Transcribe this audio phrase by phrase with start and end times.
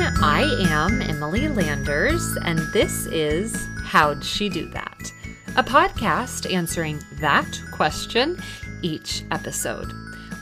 [0.00, 0.24] everyone.
[0.24, 5.12] I am Emily Landers, and this is How'd She Do That?
[5.56, 8.40] A podcast answering that question
[8.82, 9.92] each episode.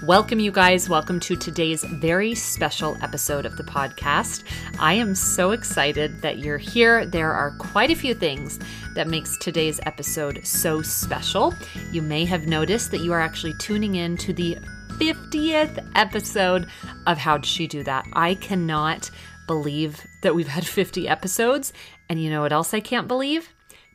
[0.05, 0.89] Welcome, you guys.
[0.89, 4.45] Welcome to today's very special episode of the podcast.
[4.79, 7.05] I am so excited that you're here.
[7.05, 8.61] There are quite a few things
[8.95, 11.53] that makes today's episode so special.
[11.91, 14.59] You may have noticed that you are actually tuning in to the
[14.99, 16.67] 50th episode
[17.07, 18.07] of How'd She Do That?
[18.13, 19.11] I cannot
[19.49, 21.73] believe that we've had 50 episodes.
[22.09, 23.53] And you know what else I can't believe?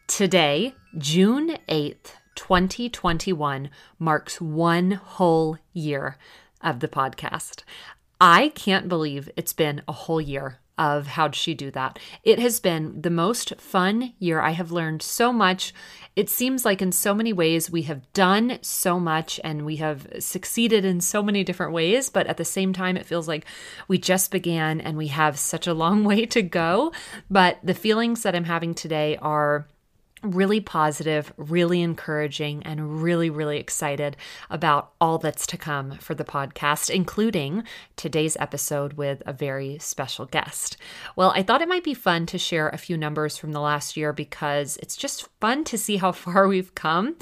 [0.08, 6.18] Today, June 8th, 2021, marks one whole year
[6.62, 7.64] of the podcast.
[8.20, 12.00] I can't believe it's been a whole year of how'd she do that.
[12.24, 14.42] It has been the most fun year.
[14.42, 15.74] I have learned so much.
[16.16, 20.08] It seems like in so many ways we have done so much and we have
[20.20, 23.46] succeeded in so many different ways, but at the same time, it feels like
[23.88, 26.92] we just began and we have such a long way to go.
[27.30, 29.68] But the feelings that I'm having today are
[30.24, 34.18] really positive, really encouraging, and really, really excited
[34.50, 37.64] about all that's to come for the podcast, including
[37.96, 40.78] today's episode with a very special guest.
[41.16, 43.98] Well, I thought it might be fun to share a few numbers from the last
[43.98, 47.16] year because it's just fun to see how far we've come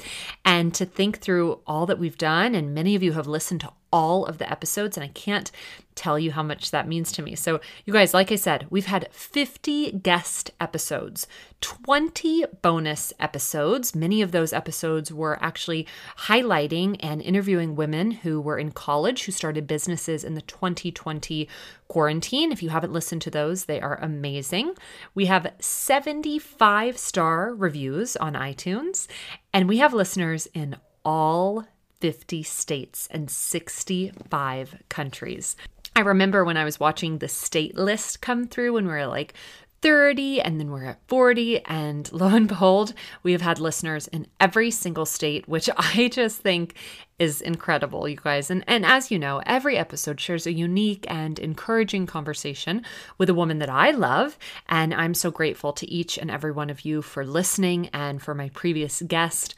[0.44, 2.54] and to think through all that we've done.
[2.54, 5.50] And many of you have listened to all of the episodes, and I can't
[5.94, 7.34] tell you how much that means to me.
[7.34, 11.26] So, you guys, like I said, we've had 50 guest episodes,
[11.60, 13.94] 20 bonus episodes.
[13.94, 15.86] Many of those episodes were actually
[16.26, 21.48] highlighting and interviewing women who were in college who started businesses in the 2020
[21.88, 22.52] quarantine.
[22.52, 24.74] If you haven't listened to those, they are amazing.
[25.14, 29.06] We have 75 star reviews on iTunes,
[29.52, 31.66] and we have listeners in all
[32.00, 35.54] 50 states and 65 countries.
[35.94, 39.34] I remember when I was watching the state list come through when we were like
[39.82, 42.94] 30 and then we're at 40 and lo and behold
[43.24, 46.76] we have had listeners in every single state which i just think
[47.18, 48.50] is incredible you guys.
[48.50, 52.84] And and as you know every episode shares a unique and encouraging conversation
[53.18, 54.38] with a woman that i love
[54.68, 58.34] and i'm so grateful to each and every one of you for listening and for
[58.34, 59.54] my previous guest.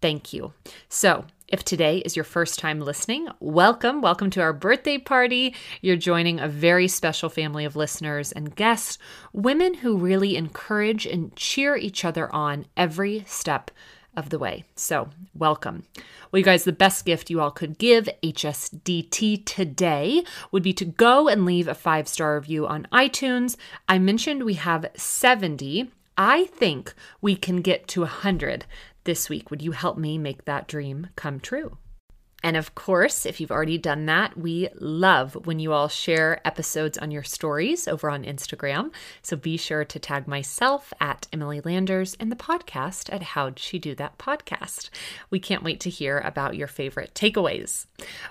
[0.00, 0.52] Thank you.
[0.88, 4.00] So if today is your first time listening, welcome.
[4.00, 5.54] Welcome to our birthday party.
[5.80, 8.98] You're joining a very special family of listeners and guests,
[9.32, 13.70] women who really encourage and cheer each other on every step
[14.16, 14.64] of the way.
[14.74, 15.84] So, welcome.
[16.32, 20.84] Well, you guys, the best gift you all could give HSDT today would be to
[20.84, 23.56] go and leave a five star review on iTunes.
[23.88, 25.92] I mentioned we have 70.
[26.18, 28.64] I think we can get to 100
[29.06, 29.50] this week.
[29.50, 31.78] Would you help me make that dream come true?
[32.46, 36.96] And of course, if you've already done that, we love when you all share episodes
[36.96, 38.92] on your stories over on Instagram.
[39.20, 43.80] So be sure to tag myself at Emily Landers and the podcast at How'd She
[43.80, 44.90] Do That podcast.
[45.28, 47.86] We can't wait to hear about your favorite takeaways.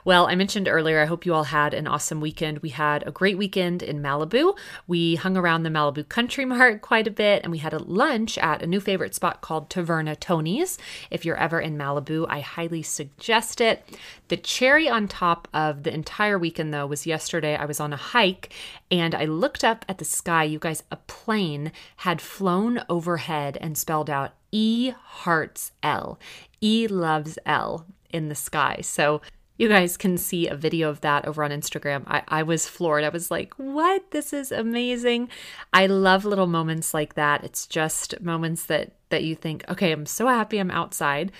[0.06, 2.60] Well, I mentioned earlier, I hope you all had an awesome weekend.
[2.60, 4.56] We had a great weekend in Malibu.
[4.88, 8.38] We hung around the Malibu Country Mart quite a bit and we had a lunch
[8.38, 10.78] at a new favorite spot called Taverna Tony's.
[11.12, 13.84] If you're ever in Malibu, I highly suggest it.
[14.28, 17.56] The cherry on top of the entire weekend, though, was yesterday.
[17.56, 18.54] I was on a hike
[18.90, 20.44] and I looked up at the sky.
[20.44, 26.20] You guys, a plane had flown overhead and spelled out E hearts L.
[26.62, 28.80] E loves L in the sky.
[28.82, 29.22] So
[29.58, 32.04] you guys can see a video of that over on Instagram.
[32.08, 33.04] I, I was floored.
[33.04, 34.12] I was like, what?
[34.12, 35.30] This is amazing.
[35.72, 37.44] I love little moments like that.
[37.44, 41.32] It's just moments that that you think, okay, I'm so happy I'm outside.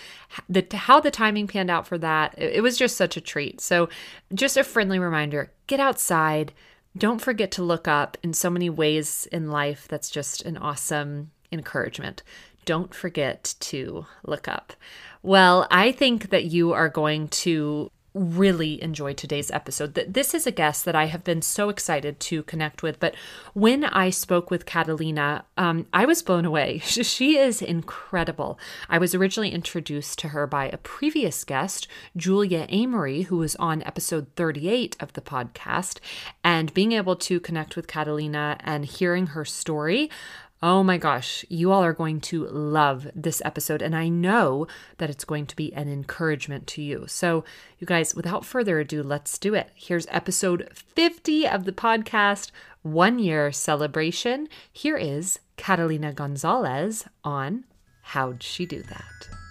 [0.48, 3.60] The how the timing panned out for that, it, it was just such a treat.
[3.60, 3.90] So
[4.34, 6.54] just a friendly reminder, get outside.
[6.98, 9.88] Don't forget to look up in so many ways in life.
[9.90, 12.24] That's just an awesome encouragement.
[12.64, 14.74] Don't forget to look up.
[15.22, 19.94] Well, I think that you are going to really enjoyed today's episode.
[19.94, 23.00] This is a guest that I have been so excited to connect with.
[23.00, 23.14] But
[23.54, 26.82] when I spoke with Catalina, um, I was blown away.
[27.16, 28.58] She is incredible.
[28.90, 33.84] I was originally introduced to her by a previous guest, Julia Amory, who was on
[33.84, 36.00] episode 38 of the podcast.
[36.44, 40.10] And being able to connect with Catalina and hearing her story,
[40.64, 44.68] Oh my gosh, you all are going to love this episode, and I know
[44.98, 47.06] that it's going to be an encouragement to you.
[47.08, 47.44] So,
[47.78, 49.70] you guys, without further ado, let's do it.
[49.76, 52.52] Here's episode 50 of the podcast,
[52.84, 54.48] one year celebration.
[54.72, 57.66] Here is Catalina Gonzalez on
[58.02, 59.45] How'd She Do That?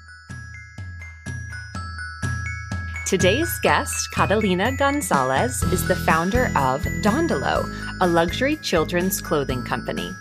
[3.06, 7.70] Today's guest, Catalina Gonzalez, is the founder of Dondolo,
[8.00, 10.16] a luxury children's clothing company.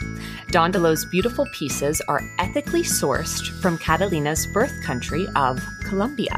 [0.47, 6.38] Dondolo's beautiful pieces are ethically sourced from Catalina's birth country of Colombia.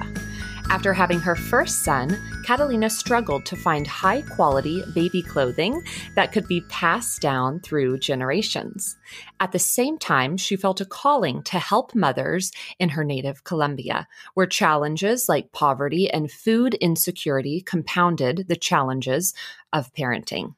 [0.67, 5.83] After having her first son, Catalina struggled to find high quality baby clothing
[6.15, 8.97] that could be passed down through generations.
[9.39, 14.07] At the same time, she felt a calling to help mothers in her native Colombia,
[14.33, 19.33] where challenges like poverty and food insecurity compounded the challenges
[19.71, 20.55] of parenting.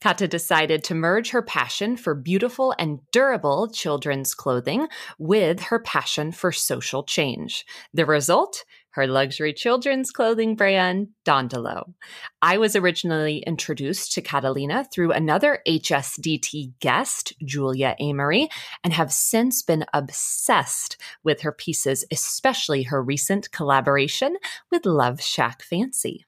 [0.00, 6.32] Kata decided to merge her passion for beautiful and durable children's clothing with her passion
[6.32, 7.64] for social change.
[7.94, 8.64] The result?
[8.92, 11.92] Her luxury children's clothing brand, Dondolo.
[12.40, 18.48] I was originally introduced to Catalina through another HSDT guest, Julia Amory,
[18.84, 24.36] and have since been obsessed with her pieces, especially her recent collaboration
[24.70, 26.24] with Love Shack Fancy.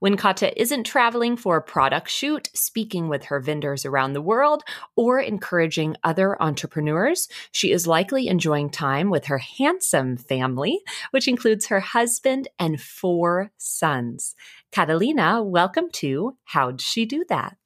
[0.00, 4.62] When Kata isn't traveling for a product shoot, speaking with her vendors around the world,
[4.96, 10.80] or encouraging other entrepreneurs, she is likely enjoying time with her handsome family,
[11.10, 14.34] which includes her husband and four sons.
[14.70, 17.56] Catalina, welcome to How'd She Do That?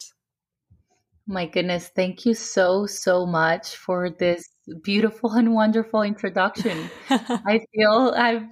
[1.26, 4.48] My goodness, thank you so, so much for this
[4.82, 6.90] beautiful and wonderful introduction.
[7.10, 8.48] I feel I've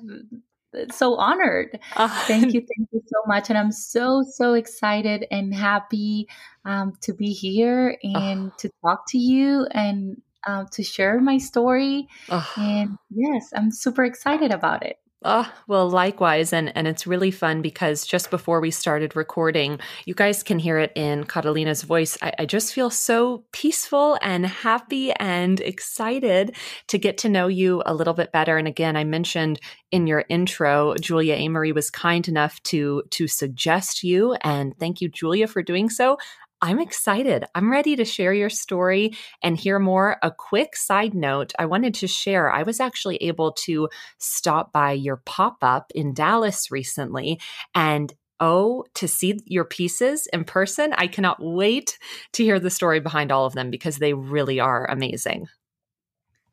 [0.90, 1.78] so honored.
[1.96, 6.28] Uh, thank you, thank you so much, and I'm so so excited and happy
[6.64, 11.38] um, to be here and uh, to talk to you and um, to share my
[11.38, 12.08] story.
[12.28, 14.99] Uh, and yes, I'm super excited about it.
[15.22, 16.50] Oh, well, likewise.
[16.50, 20.78] And, and it's really fun because just before we started recording, you guys can hear
[20.78, 22.16] it in Catalina's voice.
[22.22, 26.56] I, I just feel so peaceful and happy and excited
[26.86, 28.56] to get to know you a little bit better.
[28.56, 34.02] And again, I mentioned in your intro, Julia Amory was kind enough to, to suggest
[34.02, 34.36] you.
[34.40, 36.16] And thank you, Julia, for doing so.
[36.62, 37.44] I'm excited.
[37.54, 40.18] I'm ready to share your story and hear more.
[40.22, 44.92] A quick side note I wanted to share I was actually able to stop by
[44.92, 47.40] your pop up in Dallas recently
[47.74, 48.12] and
[48.42, 50.94] Oh, to see your pieces in person.
[50.96, 51.98] I cannot wait
[52.32, 55.46] to hear the story behind all of them because they really are amazing.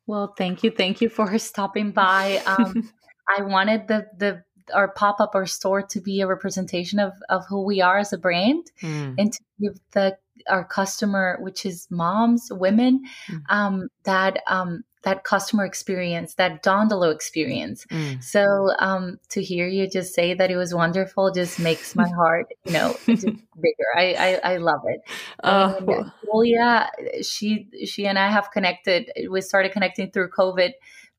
[0.06, 0.72] Well, thank you.
[0.72, 2.42] Thank you for stopping by.
[2.46, 2.92] Um,
[3.38, 7.46] I wanted the the our pop up or store to be a representation of of
[7.48, 9.16] who we are as a brand mm.
[9.18, 10.18] and to give the
[10.50, 13.42] our customer, which is moms, women, mm.
[13.50, 17.86] um, that um, that customer experience, that Dondolo experience.
[17.92, 18.22] Mm.
[18.24, 22.48] So um, to hear you just say that it was wonderful just makes my heart,
[22.66, 23.90] you know, bigger.
[23.96, 25.02] I, I, I love it.
[25.44, 25.78] Oh.
[25.88, 26.90] And Julia,
[27.22, 29.12] she she and I have connected.
[29.30, 30.72] We started connecting through COVID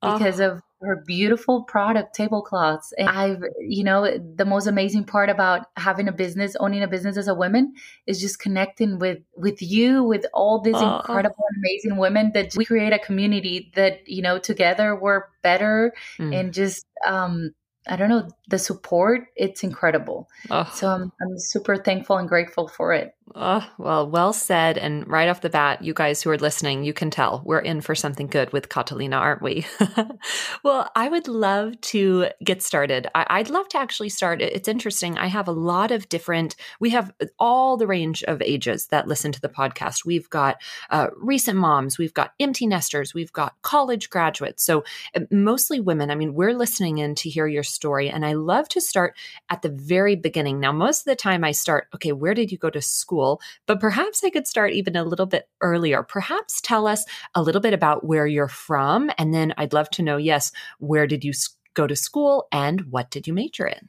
[0.03, 0.53] because oh.
[0.53, 6.09] of her beautiful product tablecloths and i've you know the most amazing part about having
[6.09, 7.75] a business owning a business as a woman
[8.07, 10.97] is just connecting with with you with all these oh.
[10.97, 16.35] incredible amazing women that we create a community that you know together we're better mm.
[16.35, 17.53] and just um
[17.91, 20.29] I don't know, the support, it's incredible.
[20.51, 20.71] Oh.
[20.75, 23.15] So I'm, I'm super thankful and grateful for it.
[23.35, 24.79] Oh, well, well said.
[24.79, 27.81] And right off the bat, you guys who are listening, you can tell we're in
[27.81, 29.67] for something good with Catalina, aren't we?
[30.63, 33.07] well, I would love to get started.
[33.15, 34.41] I, would love to actually start.
[34.41, 35.19] It's interesting.
[35.19, 39.33] I have a lot of different, we have all the range of ages that listen
[39.33, 40.05] to the podcast.
[40.05, 44.65] We've got uh, recent moms, we've got empty nesters, we've got college graduates.
[44.65, 46.11] So uh, mostly women.
[46.11, 48.09] I mean, we're listening in to hear your story.
[48.09, 49.17] And I love to start
[49.51, 50.61] at the very beginning.
[50.61, 53.18] Now, most of the time I start, okay, where did you go to school?
[53.19, 56.03] School, but perhaps I could start even a little bit earlier.
[56.03, 59.11] Perhaps tell us a little bit about where you're from.
[59.19, 61.33] And then I'd love to know, yes, where did you
[61.75, 63.89] go to school and what did you major in?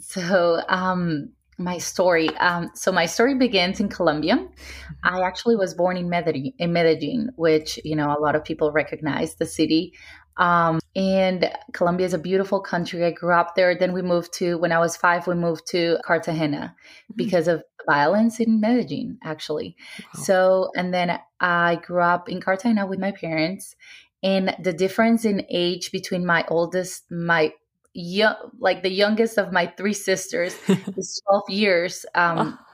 [0.00, 1.30] So, um,
[1.60, 2.28] my story.
[2.36, 4.36] Um, so my story begins in Colombia.
[4.36, 4.92] Mm-hmm.
[5.02, 8.70] I actually was born in Medellin, in Medellin, which you know a lot of people
[8.70, 9.92] recognize the city.
[10.38, 13.04] Um, and Colombia is a beautiful country.
[13.04, 13.76] I grew up there.
[13.76, 17.14] Then we moved to, when I was five, we moved to Cartagena mm-hmm.
[17.16, 19.76] because of violence in Medellin, actually.
[19.98, 20.22] Wow.
[20.22, 23.74] So, and then I grew up in Cartagena with my parents.
[24.22, 27.52] And the difference in age between my oldest, my
[27.94, 30.56] young, like the youngest of my three sisters,
[30.96, 32.06] is 12 years.
[32.14, 32.64] Um, oh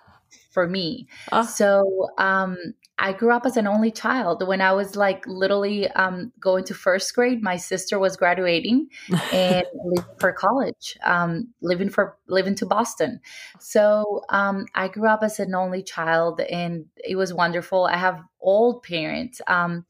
[0.54, 1.08] for me.
[1.32, 1.44] Oh.
[1.44, 2.56] So um,
[2.98, 4.46] I grew up as an only child.
[4.46, 8.88] When I was like literally um, going to first grade, my sister was graduating
[9.32, 13.20] and leaving for college, um, living for living to Boston.
[13.58, 17.84] So um, I grew up as an only child, and it was wonderful.
[17.84, 19.40] I have old parents.
[19.46, 19.84] Um,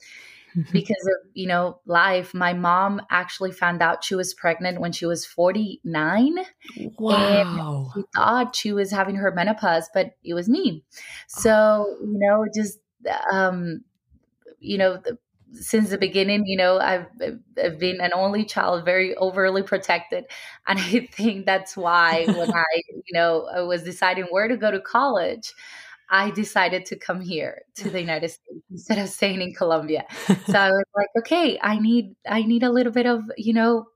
[0.73, 5.05] because of you know life my mom actually found out she was pregnant when she
[5.05, 6.37] was 49
[6.97, 10.85] wow and she thought she was having her menopause but it was me
[11.27, 12.79] so you know just
[13.31, 13.83] um
[14.61, 15.19] you know the,
[15.53, 17.07] since the beginning, you know, I've,
[17.63, 20.25] I've been an only child, very overly protected.
[20.67, 24.71] And I think that's why when I, you know, I was deciding where to go
[24.71, 25.53] to college,
[26.11, 30.05] I decided to come here to the United States instead of staying in Colombia.
[30.47, 33.87] So I was like, okay, I need, I need a little bit of, you know,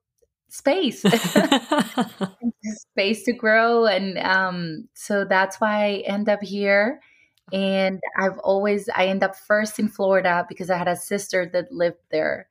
[0.48, 1.02] space,
[2.92, 3.86] space to grow.
[3.86, 7.00] And um, so that's why I end up here
[7.52, 11.72] and I've always I end up first in Florida because I had a sister that
[11.72, 12.48] lived there.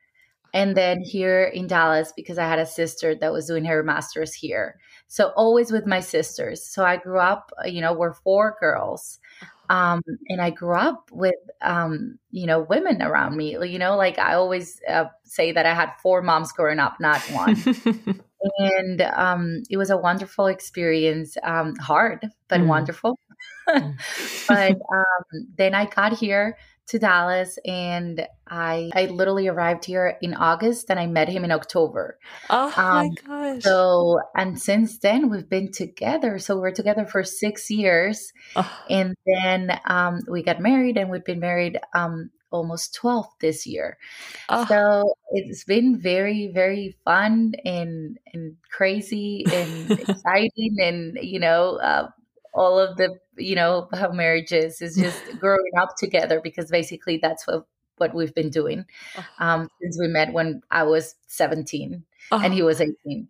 [0.53, 4.33] And then here in Dallas because I had a sister that was doing her masters
[4.33, 4.79] here.
[5.07, 6.63] So always with my sisters.
[6.63, 9.19] So I grew up, uh, you know, we're four girls.
[9.69, 13.57] Um, and I grew up with, um, you know, women around me.
[13.67, 17.21] You know, like I always uh, say that I had four moms growing up, not
[17.31, 17.57] one.
[18.59, 21.37] and um, it was a wonderful experience.
[21.43, 22.67] Um, hard, but mm.
[22.67, 23.19] wonderful.
[23.67, 23.97] Mm.
[24.47, 30.33] but um, then I got here to Dallas and I I literally arrived here in
[30.33, 32.17] August and I met him in October.
[32.49, 33.63] Oh um, my gosh.
[33.63, 36.39] So and since then we've been together.
[36.39, 38.31] So we're together for six years.
[38.55, 38.83] Oh.
[38.89, 43.97] And then um, we got married and we've been married um, almost 12 this year.
[44.49, 44.65] Oh.
[44.65, 52.09] So it's been very, very fun and and crazy and exciting and you know, uh,
[52.53, 57.19] all of the you know how marriage is is just growing up together because basically
[57.21, 58.85] that's what what we've been doing
[59.17, 59.25] oh.
[59.39, 62.41] um, since we met when I was 17 oh.
[62.41, 63.27] and he was 18.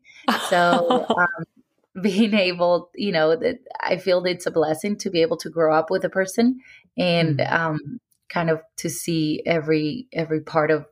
[0.49, 5.37] So um, being able, you know, that I feel it's a blessing to be able
[5.37, 6.59] to grow up with a person
[6.97, 7.51] and mm.
[7.51, 10.85] um, kind of to see every every part of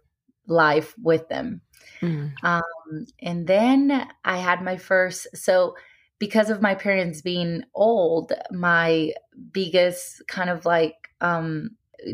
[0.47, 1.61] life with them.
[2.01, 2.33] Mm.
[2.43, 5.75] Um, and then I had my first so
[6.19, 9.11] because of my parents being old, my
[9.51, 11.71] biggest kind of like um,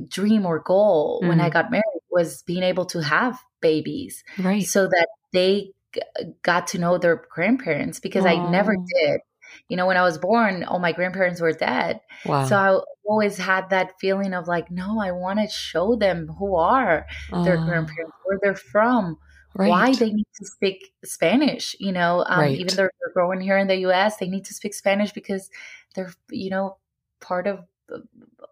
[0.07, 1.29] dream or goal mm-hmm.
[1.29, 1.53] when I mm-hmm.
[1.53, 4.23] got married was being able to have babies.
[4.37, 4.63] Right.
[4.63, 6.01] So that they g-
[6.41, 8.47] got to know their grandparents because Aww.
[8.47, 9.21] I never did.
[9.67, 12.01] You know, when I was born, all my grandparents were dead.
[12.25, 12.45] Wow.
[12.45, 16.55] So I always had that feeling of like, no, I want to show them who
[16.55, 19.17] are their grandparents, where they're from,
[19.55, 19.69] right.
[19.69, 21.75] why they need to speak Spanish.
[21.79, 22.57] You know, um, right.
[22.57, 25.49] even though they're growing here in the U.S., they need to speak Spanish because
[25.95, 26.77] they're, you know,
[27.19, 27.59] part of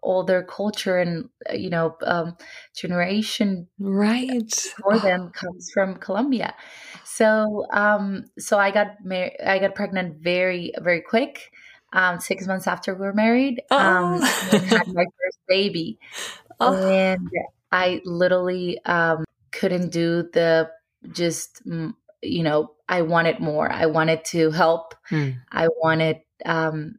[0.01, 2.37] all their culture and uh, you know um,
[2.75, 6.55] generation right for them comes from Colombia.
[7.03, 11.51] So um, so I got mar- I got pregnant very very quick.
[11.91, 14.49] Um, six months after we were married, um, oh.
[14.53, 15.97] um, had my first baby,
[16.59, 16.87] oh.
[16.87, 17.27] and
[17.71, 20.69] I literally um, couldn't do the
[21.11, 25.29] just mm, you know i wanted more i wanted to help hmm.
[25.51, 26.95] i wanted um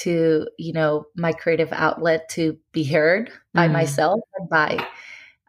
[0.00, 3.72] to you know my creative outlet to be heard by mm.
[3.72, 4.86] myself and by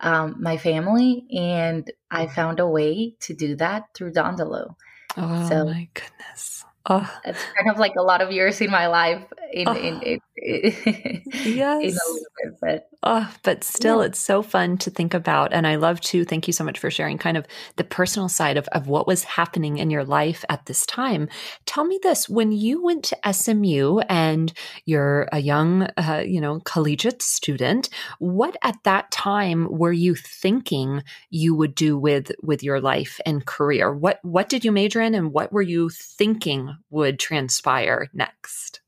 [0.02, 4.76] um, my family and i found a way to do that through dondolo
[5.18, 7.10] oh so, my goodness Oh.
[7.26, 9.24] It's kind of like a lot of years in my life
[9.54, 11.84] in, in, in, in, yes.
[11.84, 14.08] in a bit, but oh, but still yeah.
[14.08, 15.54] it's so fun to think about.
[15.54, 17.46] And I love to thank you so much for sharing kind of
[17.76, 21.30] the personal side of, of what was happening in your life at this time.
[21.66, 24.52] Tell me this, when you went to SMU and
[24.86, 31.04] you're a young, uh, you know, collegiate student, what at that time were you thinking
[31.30, 33.94] you would do with, with your life and career?
[33.94, 38.82] What, what did you major in and what were you thinking would transpire next?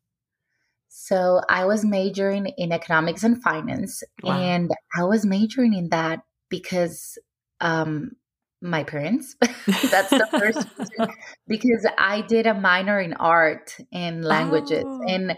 [0.90, 4.38] So I was majoring in economics and finance, wow.
[4.38, 7.18] and I was majoring in that because
[7.60, 8.12] um,
[8.64, 9.36] my parents.
[9.42, 11.14] That's the first reason.
[11.48, 15.02] because I did a minor in art and languages, oh.
[15.08, 15.36] and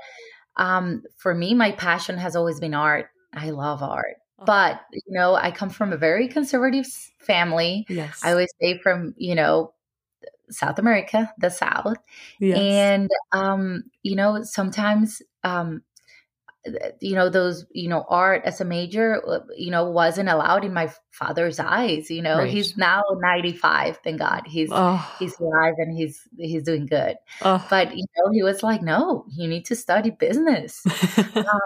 [0.58, 3.08] um, for me, my passion has always been art.
[3.34, 4.18] I love art.
[4.40, 4.46] Oh.
[4.46, 6.88] But you know, I come from a very conservative
[7.20, 7.86] family.
[7.90, 8.22] Yes.
[8.24, 9.74] I always say from you know
[10.50, 11.98] South America, the South.
[12.40, 12.58] Yes.
[12.58, 15.82] And, um, you know, sometimes, um,
[17.00, 20.74] you know, those, you know, art as a major, uh, you know, wasn't allowed in
[20.74, 22.10] my father's eyes.
[22.10, 22.50] You know, right.
[22.50, 24.44] he's now 95, thank God.
[24.48, 25.16] He's, oh.
[25.20, 27.18] he's alive and he's, he's doing good.
[27.42, 27.66] Oh.
[27.70, 30.84] But, you know, he was like, no, you need to study business.
[31.36, 31.60] um,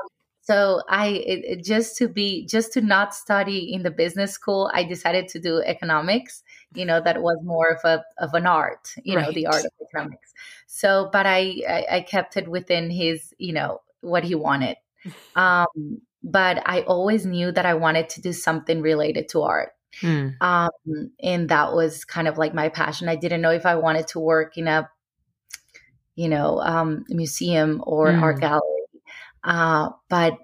[0.49, 4.69] so i it, it, just to be just to not study in the business school
[4.73, 8.93] i decided to do economics you know that was more of a of an art
[9.03, 9.25] you right.
[9.25, 10.33] know the art of economics
[10.67, 14.77] so but I, I, I kept it within his you know what he wanted
[15.35, 19.71] um but i always knew that i wanted to do something related to art
[20.03, 20.41] Mm.
[20.41, 23.09] Um, and that was kind of like my passion.
[23.09, 24.89] I didn't know if I wanted to work in a,
[26.15, 28.21] you know, um, museum or mm.
[28.21, 28.78] art gallery.
[29.43, 30.37] Uh, but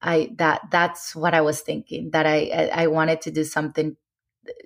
[0.00, 3.96] I that that's what I was thinking that I I wanted to do something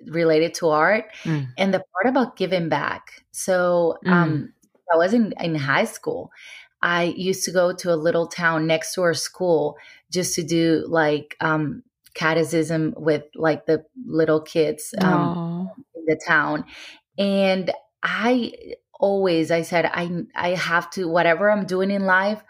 [0.05, 1.47] related to art mm.
[1.57, 3.23] and the part about giving back.
[3.31, 4.47] So um, mm.
[4.93, 6.31] I was in in high school.
[6.81, 9.77] I used to go to a little town next to our school
[10.11, 11.81] just to do like um,
[12.13, 16.65] catechism with like the little kids um, in the town.
[17.17, 17.71] And
[18.03, 18.53] I
[18.99, 22.43] always, I said, I, I have to, whatever I'm doing in life,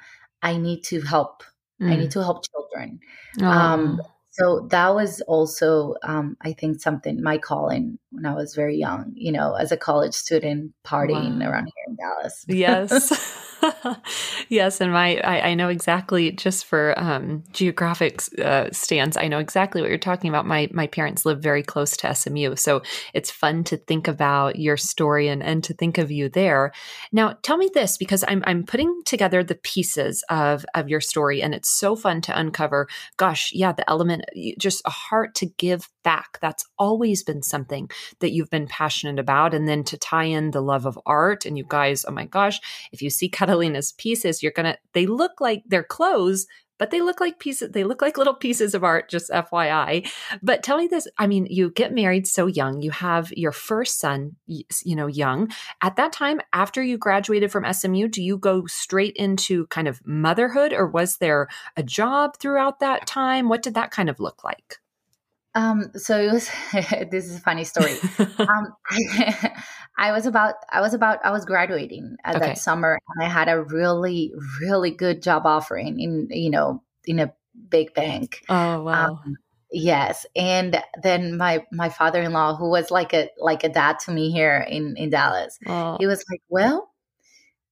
[0.44, 1.44] I need to help.
[1.82, 1.92] Mm.
[1.92, 2.14] I need mm.
[2.14, 3.00] to help children.
[3.42, 8.78] Um, so that was also, um, I think, something my calling when I was very
[8.78, 9.14] young.
[9.16, 11.50] You know, as a college student, partying wow.
[11.50, 12.46] around here in Dallas.
[12.48, 13.40] yes.
[14.50, 19.17] yes, and my I, I, know exactly just for um, geographic uh, stance.
[19.17, 20.46] I know exactly what you're talking about.
[20.46, 22.82] My my parents live very close to SMU, so
[23.13, 26.72] it's fun to think about your story and and to think of you there.
[27.12, 31.41] Now, tell me this because I'm I'm putting together the pieces of of your story,
[31.41, 32.88] and it's so fun to uncover.
[33.17, 34.25] Gosh, yeah, the element,
[34.58, 36.40] just a heart to give back.
[36.42, 40.62] That's always been something that you've been passionate about, and then to tie in the
[40.62, 41.46] love of art.
[41.46, 42.60] And you guys, oh my gosh,
[42.92, 46.48] if you see Catalina's pieces, you're gonna they look like they're clothes,
[46.84, 50.10] but they look like pieces they look like little pieces of art just fyi
[50.42, 54.00] but tell me this i mean you get married so young you have your first
[54.00, 55.50] son you know young
[55.82, 60.02] at that time after you graduated from smu do you go straight into kind of
[60.06, 64.44] motherhood or was there a job throughout that time what did that kind of look
[64.44, 64.80] like
[65.56, 66.50] um, so it was,
[67.12, 67.96] this is a funny story.
[68.20, 69.52] um, I,
[69.98, 72.48] I, was about, I was about, I was graduating at okay.
[72.48, 77.20] that summer and I had a really, really good job offering in, you know, in
[77.20, 77.34] a
[77.70, 78.42] big bank.
[78.50, 79.20] Oh, wow.
[79.26, 79.36] Um,
[79.72, 80.26] yes.
[80.36, 84.66] And then my, my father-in-law, who was like a, like a dad to me here
[84.68, 85.98] in, in Dallas, oh.
[86.00, 86.92] he was like, well,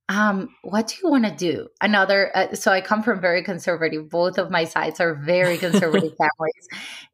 [0.10, 1.70] um, what do you want to do?
[1.80, 4.10] Another, uh, so I come from very conservative.
[4.10, 6.68] Both of my sides are very conservative families,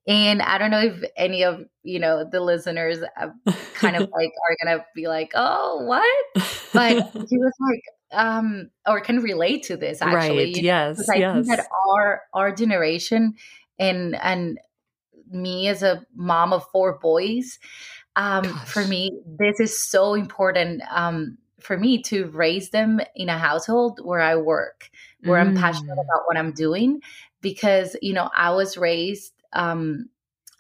[0.08, 4.32] and I don't know if any of you know the listeners uh, kind of like
[4.50, 9.78] are gonna be like, "Oh, what?" But he was like, um, or can relate to
[9.78, 10.54] this actually.
[10.54, 10.58] Right?
[10.58, 11.34] yes, I yes.
[11.34, 13.36] think that our our generation
[13.78, 14.60] and and
[15.30, 17.60] me as a mom of four boys,
[18.16, 20.82] um, for me, this is so important.
[20.90, 24.90] Um, for me to raise them in a household where I work,
[25.26, 25.50] where mm.
[25.50, 26.02] I'm passionate mm.
[26.02, 27.02] about what I'm doing,
[27.42, 30.08] because you know I was raised um,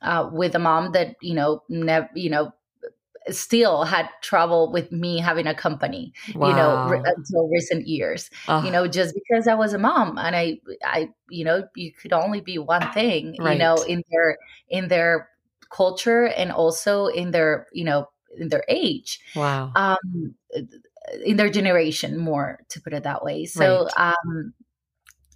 [0.02, 2.52] uh, with a mom that you know never you know
[3.30, 6.48] still had trouble with me having a company wow.
[6.48, 10.18] you know re- until recent years uh, you know just because i was a mom
[10.18, 13.52] and i i you know you could only be one thing right.
[13.52, 14.38] you know in their
[14.70, 15.28] in their
[15.70, 20.34] culture and also in their you know in their age wow um
[21.26, 24.16] in their generation more to put it that way so right.
[24.26, 24.54] um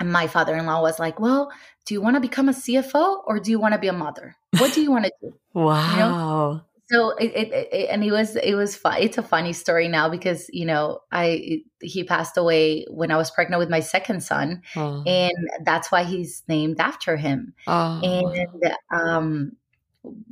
[0.04, 1.52] my father-in-law was like well
[1.86, 4.36] do you want to become a cfo or do you want to be a mother
[4.58, 6.62] what do you want to do wow you know?
[6.92, 10.10] so it, it, it, and it was it was fun it's a funny story now
[10.10, 14.62] because you know i he passed away when i was pregnant with my second son
[14.76, 15.04] oh.
[15.06, 15.32] and
[15.64, 18.02] that's why he's named after him oh.
[18.04, 19.52] and um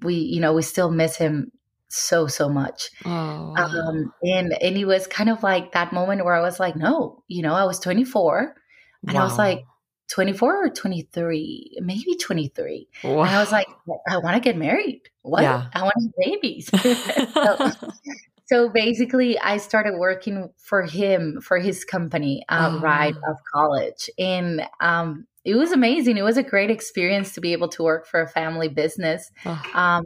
[0.01, 1.51] we you know we still miss him
[1.89, 3.53] so so much oh.
[3.57, 7.23] um and and it was kind of like that moment where i was like no
[7.27, 8.55] you know i was 24
[9.07, 9.21] and wow.
[9.21, 9.63] i was like
[10.09, 13.21] 24 or 23 maybe 23 wow.
[13.21, 13.67] and i was like
[14.07, 15.67] i want to get married what yeah.
[15.73, 16.69] i want to have babies
[17.33, 17.89] so,
[18.45, 22.79] so, basically i started working for him for his company um, oh.
[22.81, 27.51] right of college and um it was amazing it was a great experience to be
[27.51, 29.61] able to work for a family business oh.
[29.73, 30.03] um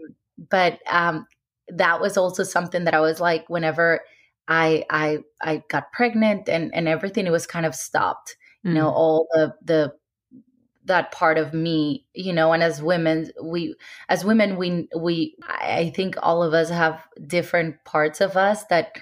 [0.50, 1.26] but um
[1.70, 4.02] that was also something that I was like, whenever
[4.48, 8.36] I I I got pregnant and and everything, it was kind of stopped.
[8.66, 8.94] You know, mm.
[8.94, 9.94] all the the
[10.86, 13.76] that part of me, you know, and as women, we
[14.10, 18.94] as women, we we I think all of us have different parts of us that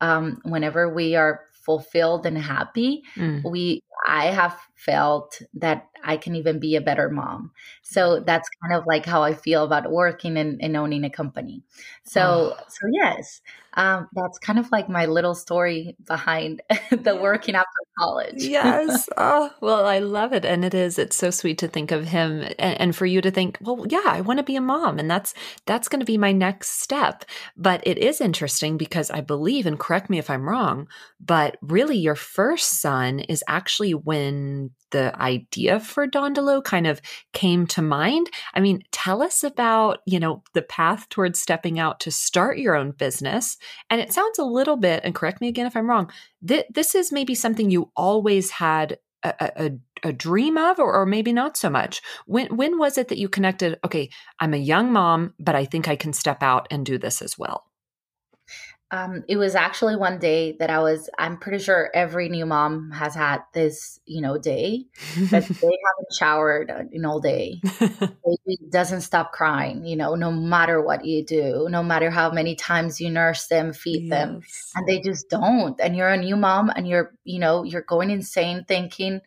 [0.00, 3.42] um whenever we are fulfilled and happy, mm.
[3.50, 7.50] we I have felt that I can even be a better mom.
[7.82, 11.62] So that's kind of like how I feel about working and, and owning a company.
[12.04, 12.64] So oh.
[12.68, 13.40] so yes,
[13.76, 18.42] um, that's kind of like my little story behind the working after college.
[18.42, 19.08] yes.
[19.18, 20.44] Oh, well, I love it.
[20.44, 23.30] And it is, it's so sweet to think of him and, and for you to
[23.30, 26.18] think, well, yeah, I want to be a mom and that's, that's going to be
[26.18, 27.24] my next step.
[27.56, 31.96] But it is interesting because I believe, and correct me if I'm wrong, but really
[31.96, 37.00] your first son is actually actually when the idea for Dondolo kind of
[37.32, 38.30] came to mind.
[38.54, 42.76] I mean, tell us about, you know, the path towards stepping out to start your
[42.76, 43.56] own business.
[43.90, 46.10] And it sounds a little bit, and correct me again if I'm wrong,
[46.46, 49.70] th- this is maybe something you always had a, a,
[50.08, 53.28] a, dream of or, or maybe not so much when when was it that you
[53.28, 56.96] connected okay i'm a young mom but i think i can step out and do
[56.96, 57.65] this as well
[58.92, 62.92] um, it was actually one day that I was, I'm pretty sure every new mom
[62.92, 67.60] has had this, you know, day that they haven't showered in all day.
[67.80, 72.54] Baby doesn't stop crying, you know, no matter what you do, no matter how many
[72.54, 74.10] times you nurse them, feed yes.
[74.10, 74.40] them,
[74.76, 75.80] and they just don't.
[75.80, 79.20] And you're a new mom and you're, you know, you're going insane thinking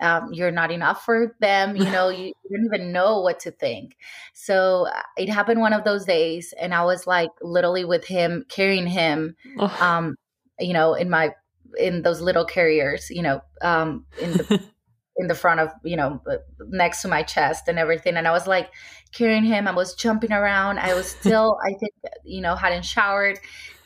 [0.00, 3.50] um, you're not enough for them you know you, you, don't even know what to
[3.50, 3.96] think.
[4.34, 8.44] So uh, it happened one of those days and i was like literally with him
[8.48, 9.76] carrying him oh.
[9.80, 10.16] um,
[10.60, 11.32] you know in my
[11.78, 14.62] in those little carriers you know um, in the
[15.16, 16.36] in the front of you know uh,
[16.68, 18.16] next to my chest and everything.
[18.16, 18.70] And i was like
[19.12, 19.66] carrying him.
[19.66, 20.78] I was jumping around.
[20.78, 21.92] I was still i think
[22.24, 23.38] you know hadn't showered.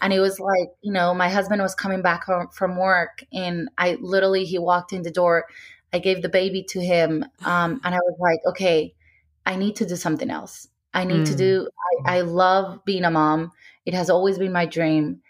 [0.03, 3.68] And it was like you know my husband was coming back home from work and
[3.79, 5.46] i literally he walked in the door
[5.92, 7.24] I gave the baby to him.
[7.44, 8.94] Um, and I was like, okay,
[9.44, 10.68] I need to do something else.
[10.92, 11.26] I need mm.
[11.26, 11.68] to do,
[12.07, 13.53] I, I love being a mom.
[13.87, 15.22] It has always been my dream.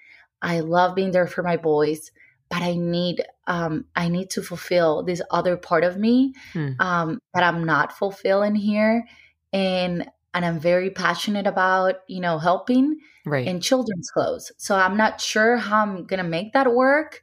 [0.43, 2.11] I love being there for my boys,
[2.49, 6.81] but I need, um, I need to fulfill this other part of me mm.
[6.81, 9.07] um, that I'm not fulfilling here.
[9.53, 13.47] And, and I'm very passionate about, you know, helping right.
[13.47, 14.53] in children's clothes.
[14.57, 17.23] So I'm not sure how I'm going to make that work.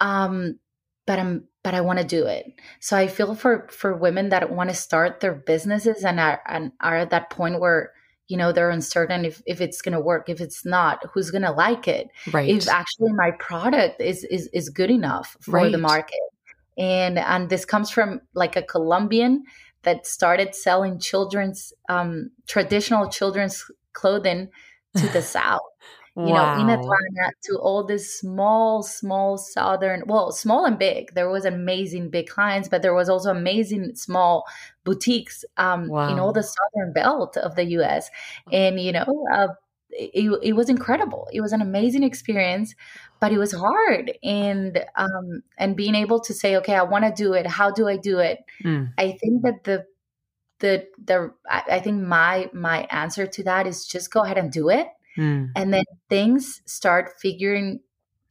[0.00, 0.58] Um,
[1.06, 2.52] but I'm but I want to do it.
[2.80, 6.72] So I feel for for women that want to start their businesses and are and
[6.80, 7.92] are at that point where
[8.28, 10.28] you know they're uncertain if, if it's going to work.
[10.28, 12.08] If it's not who's going to like it?
[12.32, 12.48] Right.
[12.48, 15.72] if actually my product is is, is good enough for right.
[15.72, 16.20] the market.
[16.76, 19.44] And and this comes from like a colombian
[19.82, 24.48] that started selling children's um, traditional children's clothing
[24.96, 25.60] to the south
[26.16, 26.54] you wow.
[26.54, 31.12] know, in Atlanta to all these small, small southern, well, small and big.
[31.14, 34.44] There was amazing big clients, but there was also amazing small
[34.84, 36.12] boutiques um, wow.
[36.12, 38.10] in all the southern belt of the U.S.
[38.52, 39.48] And you know, uh,
[39.90, 41.28] it, it was incredible.
[41.32, 42.76] It was an amazing experience,
[43.18, 44.12] but it was hard.
[44.22, 47.44] And um, and being able to say, okay, I want to do it.
[47.46, 48.38] How do I do it?
[48.62, 48.92] Mm.
[48.98, 49.84] I think that the
[50.60, 54.68] the the I think my my answer to that is just go ahead and do
[54.68, 54.86] it
[55.18, 55.50] Mm.
[55.56, 57.80] And then things start figuring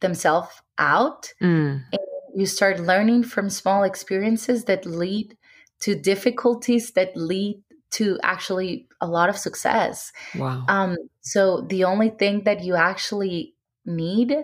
[0.00, 1.32] themselves out.
[1.42, 1.82] Mm.
[1.92, 2.00] And
[2.34, 5.36] you start learning from small experiences that lead
[5.80, 10.12] to difficulties that lead to actually a lot of success.
[10.34, 10.64] Wow.
[10.68, 13.54] Um, so the only thing that you actually
[13.86, 14.34] need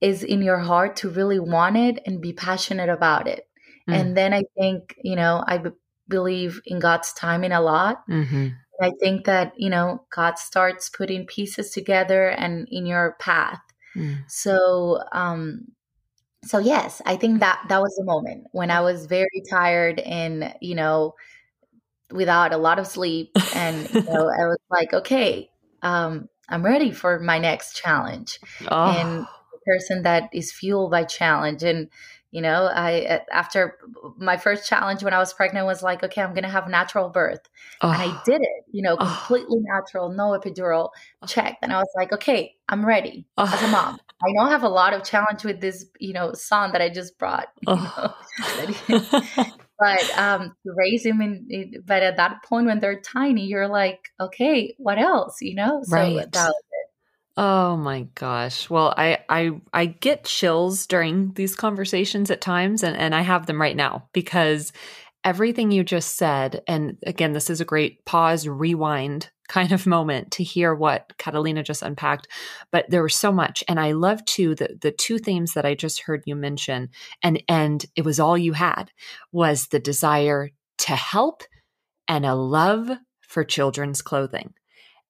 [0.00, 3.46] is in your heart to really want it and be passionate about it.
[3.88, 3.94] Mm.
[3.94, 5.70] And then I think, you know, I b-
[6.08, 8.02] believe in God's timing a lot.
[8.08, 8.48] Mm-hmm.
[8.80, 13.60] I think that, you know, God starts putting pieces together and in your path.
[13.96, 14.18] Mm.
[14.28, 15.66] So, um,
[16.44, 20.54] so yes, I think that that was the moment when I was very tired and,
[20.60, 21.14] you know,
[22.10, 23.30] without a lot of sleep.
[23.54, 25.50] And, you know, I was like, okay,
[25.82, 28.40] um, I'm ready for my next challenge.
[28.68, 28.90] Oh.
[28.90, 31.88] And the person that is fueled by challenge and,
[32.30, 33.78] you know i after
[34.18, 37.48] my first challenge when i was pregnant was like okay i'm gonna have natural birth
[37.80, 37.90] oh.
[37.90, 39.74] and i did it you know completely oh.
[39.74, 40.90] natural no epidural
[41.26, 43.50] check and i was like okay i'm ready oh.
[43.52, 46.32] as a mom i know i have a lot of challenge with this you know
[46.32, 48.14] son that i just brought you know
[49.80, 54.74] but um raise him in but at that point when they're tiny you're like okay
[54.78, 56.30] what else you know so right.
[56.32, 56.54] that
[57.42, 58.68] Oh my gosh.
[58.68, 63.46] Well, I I I get chills during these conversations at times and and I have
[63.46, 64.72] them right now because
[65.24, 70.30] everything you just said and again this is a great pause rewind kind of moment
[70.32, 72.28] to hear what Catalina just unpacked
[72.70, 75.74] but there was so much and I love too the the two themes that I
[75.74, 76.90] just heard you mention
[77.22, 78.92] and and it was all you had
[79.32, 81.42] was the desire to help
[82.08, 84.52] and a love for children's clothing.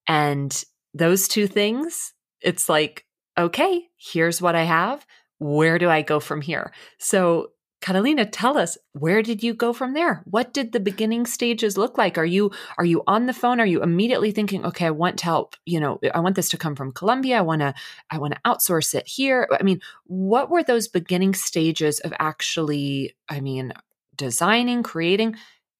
[0.07, 0.63] And
[0.93, 2.13] those two things,
[2.43, 3.07] it's like,
[3.39, 5.07] okay, here's what I have.
[5.39, 6.73] Where do I go from here?
[6.99, 10.23] So, Catalina, tell us where did you go from there?
[10.27, 12.19] What did the beginning stages look like?
[12.19, 13.59] Are you are you on the phone?
[13.59, 16.59] Are you immediately thinking, okay, I want to help, you know, I want this to
[16.59, 17.39] come from Colombia.
[17.39, 17.73] I want to
[18.11, 19.49] I want to outsource it here.
[19.59, 23.73] I mean, what were those beginning stages of actually, I mean,
[24.15, 25.37] designing, creating?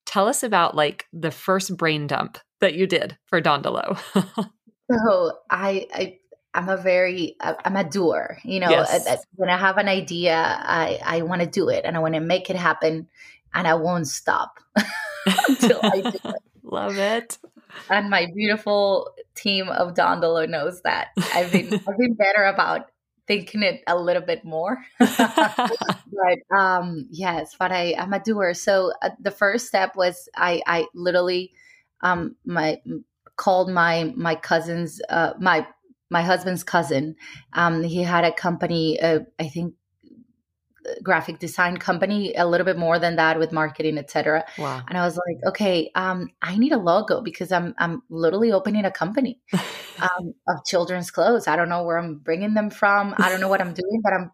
[0.07, 3.99] Tell us about like the first brain dump that you did for Dondolo.
[5.05, 6.17] So I, I
[6.53, 8.37] I'm a very I'm a doer.
[8.43, 9.25] You know, yes.
[9.35, 12.19] when I have an idea, I I want to do it and I want to
[12.19, 13.07] make it happen,
[13.53, 14.59] and I won't stop
[15.47, 16.41] until I do it.
[16.63, 17.37] Love it.
[17.89, 22.91] And my beautiful team of Dondolo knows that I've been I've been better about
[23.27, 24.77] thinking it a little bit more.
[24.99, 28.53] but um, yes, but I I'm a doer.
[28.53, 31.53] So uh, the first step was I I literally
[32.01, 32.81] um my
[33.37, 35.65] called my my cousins uh my
[36.11, 37.15] my husband's cousin.
[37.53, 39.73] Um, he had a company, uh, I think,
[41.03, 44.43] graphic design company, a little bit more than that with marketing, etc.
[44.57, 44.81] Wow.
[44.87, 48.85] And I was like, okay, um, I need a logo because I'm I'm literally opening
[48.85, 51.47] a company um, of children's clothes.
[51.47, 53.15] I don't know where I'm bringing them from.
[53.17, 54.31] I don't know what I'm doing, but I'm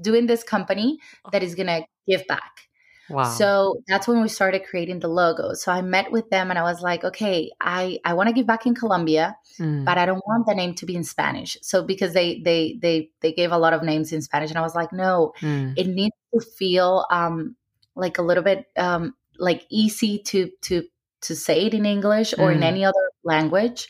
[0.00, 0.98] doing this company
[1.32, 2.68] that is gonna give back.
[3.08, 3.24] Wow.
[3.24, 5.54] So that's when we started creating the logo.
[5.54, 8.46] So I met with them and I was like, okay, I, I want to give
[8.46, 9.84] back in Colombia, mm.
[9.84, 11.56] but I don't want the name to be in Spanish.
[11.62, 14.62] So because they they they they gave a lot of names in Spanish and I
[14.62, 15.74] was like, no, mm.
[15.76, 17.56] it needs to feel um
[17.94, 20.82] like a little bit um like easy to to
[21.22, 22.56] to say it in English or mm.
[22.56, 23.88] in any other language.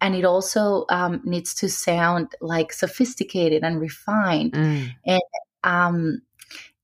[0.00, 4.52] And it also um, needs to sound like sophisticated and refined.
[4.52, 4.90] Mm.
[5.06, 5.22] And
[5.62, 6.22] um,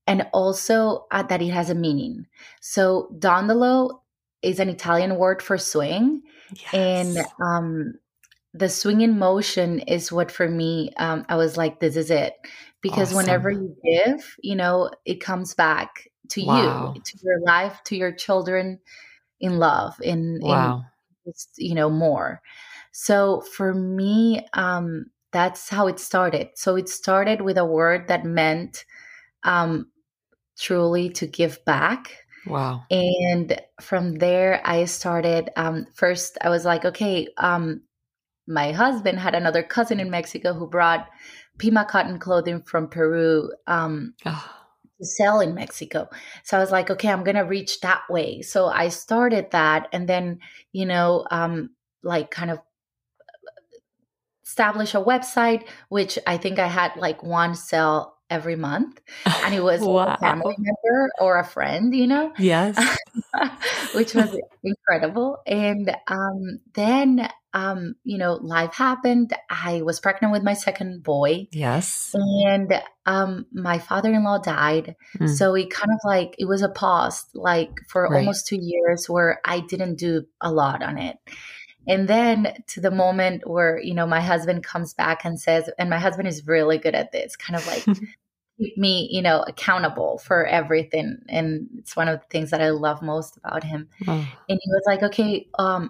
[0.09, 2.25] and also uh, that it has a meaning.
[2.61, 4.01] So dondolo
[4.41, 6.23] is an Italian word for swing,
[6.55, 6.73] yes.
[6.73, 7.93] and um,
[8.55, 12.33] the swinging motion is what for me um, I was like, this is it,
[12.81, 13.17] because awesome.
[13.17, 16.93] whenever you give, you know, it comes back to wow.
[16.95, 18.79] you, to your life, to your children,
[19.39, 20.85] in love, in wow.
[21.25, 22.41] in just, you know more.
[22.91, 26.49] So for me, um, that's how it started.
[26.55, 28.85] So it started with a word that meant
[29.43, 29.91] um,
[30.59, 32.25] truly to give back.
[32.45, 32.83] Wow.
[32.89, 35.49] And from there, I started.
[35.55, 37.81] Um, first, I was like, okay, um,
[38.47, 41.07] my husband had another cousin in Mexico who brought
[41.57, 44.51] Pima cotton clothing from Peru um, oh.
[44.99, 46.09] to sell in Mexico.
[46.43, 48.41] So I was like, okay, I'm going to reach that way.
[48.41, 49.87] So I started that.
[49.91, 50.39] And then,
[50.71, 52.59] you know, um, like kind of
[54.45, 59.63] establish a website, which I think I had like one sell every month and it
[59.63, 60.15] was wow.
[60.15, 62.31] a family member or a friend you know?
[62.37, 62.77] Yes.
[63.95, 65.37] Which was incredible.
[65.45, 69.33] And um, then um, you know life happened.
[69.49, 71.47] I was pregnant with my second boy.
[71.51, 72.11] Yes.
[72.13, 74.95] And um, my father-in-law died.
[75.17, 75.29] Mm.
[75.29, 78.19] so it kind of like it was a pause like for right.
[78.19, 81.17] almost two years where i didn't do a lot on it
[81.89, 85.89] and then to the moment where, you know, my husband comes back and says, and
[85.89, 87.83] my husband is really good at this, kind of like
[88.59, 91.17] keep me, you know, accountable for everything.
[91.27, 93.89] And it's one of the things that I love most about him.
[94.07, 94.27] Oh.
[94.47, 95.89] And he was like, okay, um,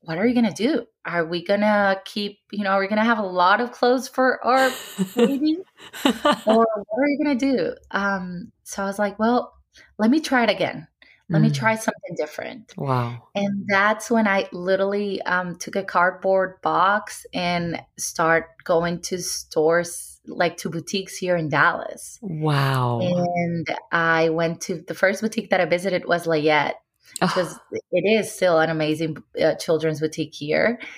[0.00, 0.86] what are you going to do?
[1.04, 3.70] Are we going to keep, you know, are we going to have a lot of
[3.70, 4.72] clothes for our
[5.14, 5.58] baby?
[6.04, 7.74] or what are you going to do?
[7.92, 9.54] Um, so I was like, well,
[9.98, 10.88] let me try it again
[11.28, 11.46] let mm.
[11.46, 12.72] me try something different.
[12.76, 13.28] Wow.
[13.34, 20.20] And that's when I literally um, took a cardboard box and start going to stores
[20.26, 22.18] like to boutiques here in Dallas.
[22.22, 23.00] Wow.
[23.00, 26.74] And I went to the first boutique that I visited was Layette.
[27.20, 27.78] Because oh.
[27.92, 30.80] it is still an amazing uh, children's boutique here.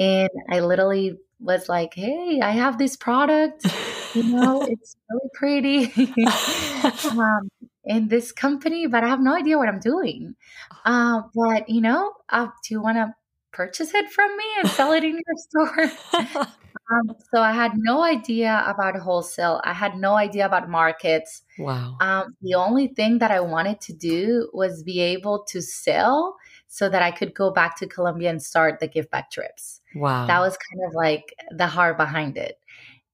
[0.00, 3.66] And I literally was like, hey, I have this product.
[4.14, 6.12] You know, it's really pretty.
[7.10, 7.50] um,
[7.88, 10.36] in this company, but I have no idea what I'm doing.
[10.84, 13.14] Uh, but you know, uh, do you want to
[13.50, 15.90] purchase it from me and sell it in your store?
[16.92, 19.60] um, so I had no idea about wholesale.
[19.64, 21.42] I had no idea about markets.
[21.58, 21.96] Wow.
[22.00, 26.36] Um, the only thing that I wanted to do was be able to sell
[26.68, 29.80] so that I could go back to Colombia and start the give back trips.
[29.94, 30.26] Wow.
[30.26, 32.58] That was kind of like the heart behind it.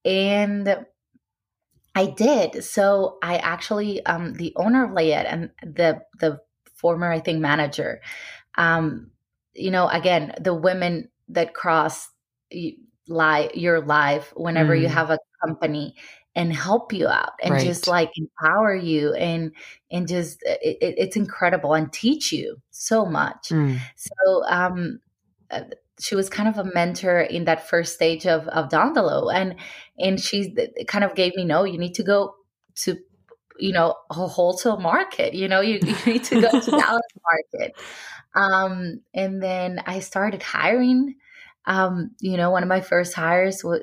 [0.04, 0.84] And
[1.94, 2.64] I did.
[2.64, 6.40] So I actually, um, the owner of Layette and the the
[6.74, 8.00] former, I think, manager,
[8.56, 9.10] um,
[9.54, 12.08] you know, again, the women that cross
[13.08, 14.82] lie your life whenever mm.
[14.82, 15.94] you have a company
[16.36, 17.64] and help you out and right.
[17.64, 19.52] just like empower you and
[19.90, 23.78] and just it, it's incredible and teach you so much mm.
[23.94, 25.00] so um
[25.50, 25.62] uh,
[26.00, 29.56] she was kind of a mentor in that first stage of of Dondolo, and
[29.98, 30.54] and she
[30.86, 32.34] kind of gave me no, you need to go
[32.82, 32.96] to
[33.58, 35.34] you know a wholesale market.
[35.34, 37.02] You know, you, you need to go to Dallas
[37.52, 37.76] market.
[38.34, 41.14] Um, and then I started hiring.
[41.66, 43.80] Um, you know, one of my first hires was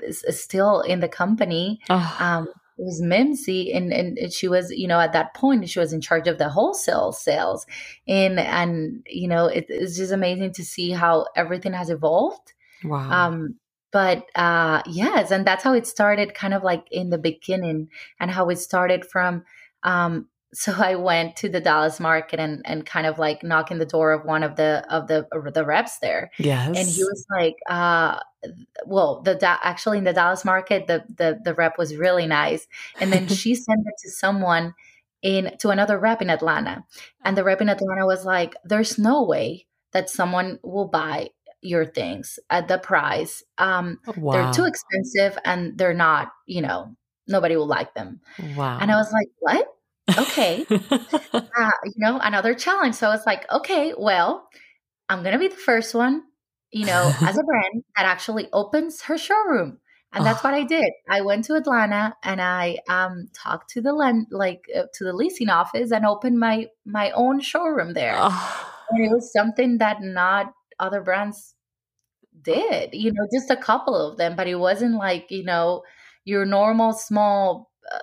[0.00, 1.80] is, is still in the company.
[1.88, 2.16] Oh.
[2.20, 5.92] Um, it was Mimsy, and, and she was, you know, at that point she was
[5.92, 7.66] in charge of the wholesale sales,
[8.08, 12.52] and and you know it, it's just amazing to see how everything has evolved.
[12.82, 13.10] Wow.
[13.10, 13.56] Um,
[13.92, 18.30] but uh, yes, and that's how it started, kind of like in the beginning, and
[18.30, 19.44] how it started from.
[19.84, 23.86] Um, so I went to the Dallas market and and kind of like knocking the
[23.86, 26.32] door of one of the of the the reps there.
[26.38, 28.18] Yes, and he was like, uh,
[28.86, 32.66] well, the actually in the Dallas market, the the the rep was really nice,
[33.00, 34.74] and then she sent it to someone
[35.22, 36.84] in to another rep in Atlanta,
[37.24, 41.30] and the rep in Atlanta was like, "There's no way that someone will buy
[41.64, 43.42] your things at the price.
[43.58, 44.32] Um, wow.
[44.32, 46.94] They're too expensive and they're not, you know,
[47.26, 48.20] nobody will like them.
[48.54, 48.78] Wow.
[48.80, 49.66] And I was like, what?
[50.18, 50.66] Okay.
[50.70, 52.96] uh, you know, another challenge.
[52.96, 54.46] So I was like, okay, well,
[55.08, 56.22] I'm going to be the first one,
[56.74, 59.78] you know, as a brand that actually opens her showroom.
[60.12, 60.48] And that's oh.
[60.48, 60.92] what I did.
[61.08, 65.12] I went to Atlanta and I um, talked to the lend, like uh, to the
[65.12, 68.14] leasing office and opened my my own showroom there.
[68.16, 68.70] Oh.
[68.90, 71.54] And it was something that not other brands
[72.42, 75.82] did, you know, just a couple of them, but it wasn't like, you know,
[76.24, 77.98] your normal small uh,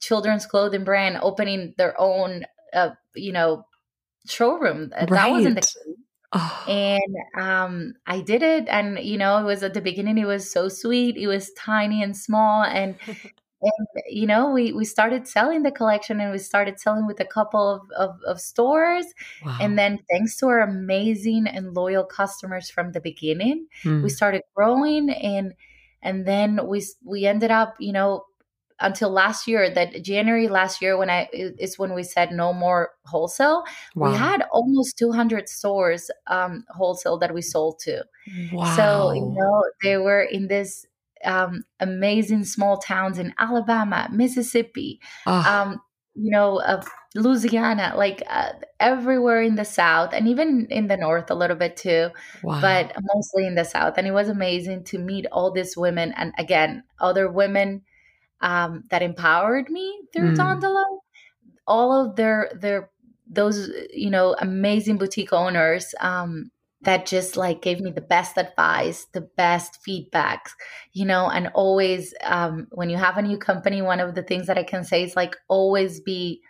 [0.00, 3.64] children's clothing brand opening their own, uh, you know,
[4.28, 4.92] showroom.
[4.92, 5.10] Right.
[5.10, 5.76] That wasn't the case.
[6.32, 6.64] Oh.
[6.68, 10.18] And um, I did it, and you know, it was at the beginning.
[10.18, 11.16] It was so sweet.
[11.16, 12.96] It was tiny and small, and
[13.62, 17.24] and you know we we started selling the collection and we started selling with a
[17.24, 19.06] couple of, of, of stores
[19.44, 19.56] wow.
[19.60, 24.02] and then thanks to our amazing and loyal customers from the beginning mm.
[24.02, 25.54] we started growing and
[26.02, 28.25] and then we we ended up you know
[28.80, 32.90] until last year that january last year when i is when we said no more
[33.04, 34.10] wholesale wow.
[34.10, 38.04] we had almost 200 stores um wholesale that we sold to
[38.52, 38.76] wow.
[38.76, 40.86] so you know they were in this
[41.24, 45.32] um, amazing small towns in Alabama, Mississippi, oh.
[45.32, 45.80] um,
[46.14, 46.82] you know, uh,
[47.14, 51.76] Louisiana, like uh, everywhere in the South and even in the North a little bit
[51.76, 52.08] too,
[52.42, 52.60] wow.
[52.60, 53.94] but mostly in the South.
[53.96, 57.82] And it was amazing to meet all these women and again, other women
[58.40, 60.36] um, that empowered me through mm.
[60.36, 60.84] Dondolo.
[61.66, 62.90] All of their their
[63.26, 66.50] those you know amazing boutique owners um,
[66.82, 70.50] that just like gave me the best advice, the best feedbacks,
[70.92, 74.46] you know, and always um, when you have a new company, one of the things
[74.46, 76.40] that I can say is like always be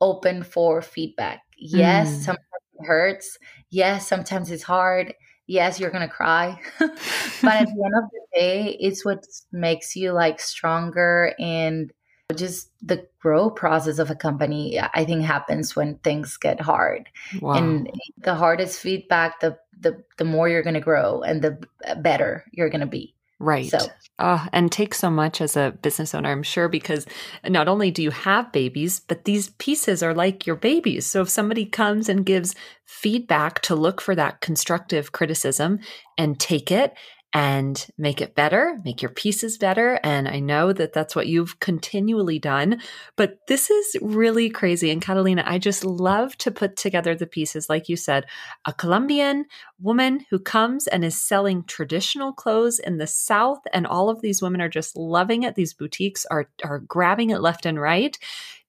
[0.00, 1.42] open for feedback.
[1.56, 2.20] Yes, mm.
[2.24, 3.38] sometimes it hurts.
[3.70, 5.14] Yes, sometimes it's hard.
[5.46, 6.58] Yes, you're gonna cry.
[6.78, 11.92] but at the end of the day, it's what makes you like stronger and
[12.34, 17.08] just the grow process of a company i think happens when things get hard
[17.40, 17.52] wow.
[17.52, 21.56] and the hardest feedback the the the more you're going to grow and the
[21.98, 23.70] better you're going to be Right.
[23.70, 23.78] So,
[24.18, 27.06] uh, and take so much as a business owner, I'm sure, because
[27.46, 31.04] not only do you have babies, but these pieces are like your babies.
[31.04, 32.54] So if somebody comes and gives
[32.86, 35.80] feedback to look for that constructive criticism
[36.16, 36.94] and take it
[37.32, 40.00] and make it better, make your pieces better.
[40.02, 42.80] And I know that that's what you've continually done.
[43.16, 44.90] But this is really crazy.
[44.90, 47.68] And Catalina, I just love to put together the pieces.
[47.68, 48.26] Like you said,
[48.64, 49.44] a Colombian
[49.80, 53.60] woman who comes and is selling traditional clothes in the South.
[53.72, 55.56] And all of these women are just loving it.
[55.56, 58.18] These boutiques are, are grabbing it left and right.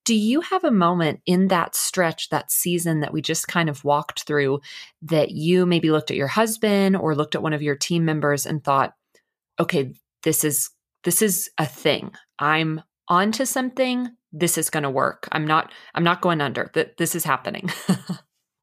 [0.07, 3.83] Do you have a moment in that stretch, that season that we just kind of
[3.83, 4.61] walked through,
[5.01, 8.45] that you maybe looked at your husband or looked at one of your team members
[8.45, 8.93] and thought,
[9.59, 9.93] okay,
[10.23, 10.69] this is
[11.03, 12.13] this is a thing.
[12.39, 14.07] I'm onto something.
[14.31, 15.27] This is going to work.
[15.33, 16.71] I'm not I'm not going under.
[16.73, 17.69] That this is happening.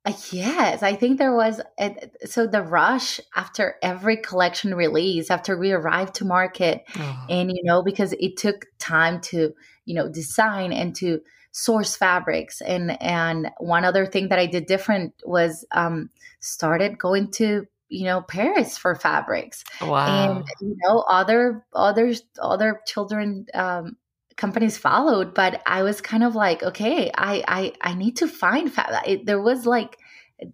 [0.06, 1.62] Uh, yes, I think there was.
[1.80, 7.26] A, so the rush after every collection release, after we arrived to market, oh.
[7.30, 9.54] and you know, because it took time to,
[9.84, 11.20] you know, design and to
[11.52, 17.30] source fabrics, and and one other thing that I did different was um, started going
[17.32, 20.36] to you know Paris for fabrics, wow.
[20.36, 23.96] and you know other other other children um,
[24.36, 28.72] companies followed but i was kind of like okay i i, I need to find
[28.72, 29.96] fabric there was like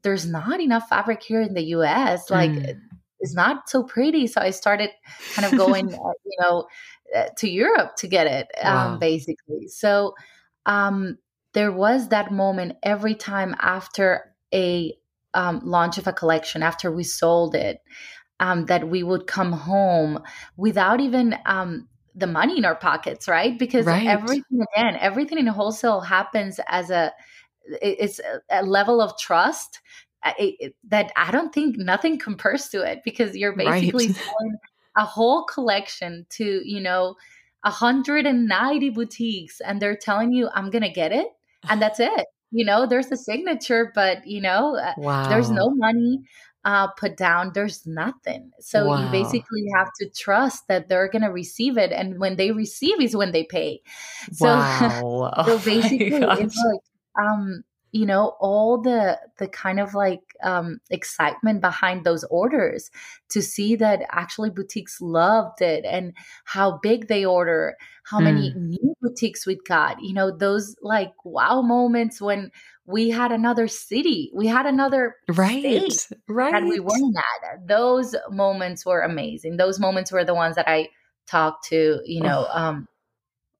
[0.03, 2.79] there's not enough fabric here in the us like mm.
[3.21, 4.90] it's not so pretty so i started
[5.35, 6.66] kind of going uh, you know
[7.37, 10.14] to europe to get it um, basically so
[10.66, 11.18] um
[11.53, 14.95] there was that moment every time after a
[15.34, 17.78] um, launch of a collection after we sold it
[18.41, 20.22] um, that we would come home
[20.57, 23.59] without even um, the money in our pockets, right?
[23.59, 24.07] Because right.
[24.07, 27.12] everything again, everything in wholesale happens as a
[27.82, 28.20] it's
[28.51, 29.80] a level of trust
[30.24, 30.32] uh,
[30.89, 34.16] that I don't think nothing compares to it because you're basically right.
[34.16, 34.57] selling
[34.97, 37.16] a whole collection to you know
[37.62, 41.28] 190 boutiques and they're telling you I'm gonna get it
[41.68, 45.22] and that's it you know, there's a signature, but you know, wow.
[45.22, 46.20] Uh, there's no money
[46.64, 47.53] uh, put down.
[47.55, 48.51] There's nothing.
[48.61, 49.05] So wow.
[49.05, 51.93] you basically have to trust that they're going to receive it.
[51.93, 53.80] And when they receive is when they pay.
[54.32, 54.78] So, wow.
[55.01, 57.62] so oh basically it's like, um,
[57.93, 62.91] you know all the the kind of like um, excitement behind those orders
[63.28, 66.14] to see that actually boutiques loved it and
[66.45, 68.24] how big they order how mm.
[68.24, 72.51] many new boutiques we got you know those like wow moments when
[72.86, 78.14] we had another city we had another right state right and we weren't at those
[78.30, 80.88] moments were amazing those moments were the ones that i
[81.26, 82.59] talked to you know oh.
[82.59, 82.88] um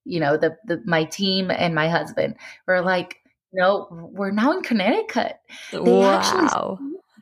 [0.03, 2.35] you know the, the my team and my husband
[2.67, 3.20] were like
[3.53, 5.37] no, we're now in Connecticut.
[5.71, 6.19] They wow.
[6.19, 6.77] actually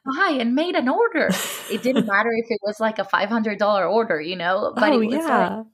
[0.06, 1.30] buy and made an order.
[1.72, 4.92] it didn't matter if it was like a five hundred dollar order, you know, but
[4.92, 5.56] oh, it was yeah.
[5.58, 5.66] like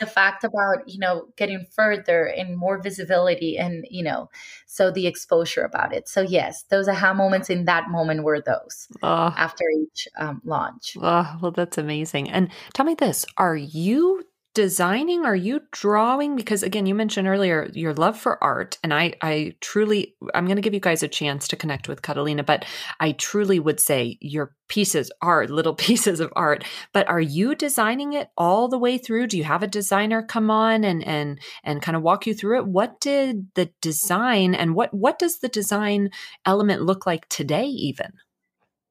[0.00, 4.30] the fact about you know getting further and more visibility and you know
[4.66, 8.88] so the exposure about it so yes those aha moments in that moment were those
[9.02, 9.34] oh.
[9.36, 14.24] after each um, launch oh well that's amazing and tell me this are you
[14.54, 15.24] designing?
[15.24, 16.36] Are you drawing?
[16.36, 20.56] Because again you mentioned earlier your love for art and i i truly i'm going
[20.56, 22.64] to give you guys a chance to connect with catalina but
[23.00, 26.64] i truly would say your pieces are little pieces of art.
[26.92, 29.26] But are you designing it all the way through?
[29.26, 32.60] Do you have a designer come on and and and kind of walk you through
[32.60, 32.66] it?
[32.66, 36.10] What did the design and what what does the design
[36.46, 38.12] element look like today even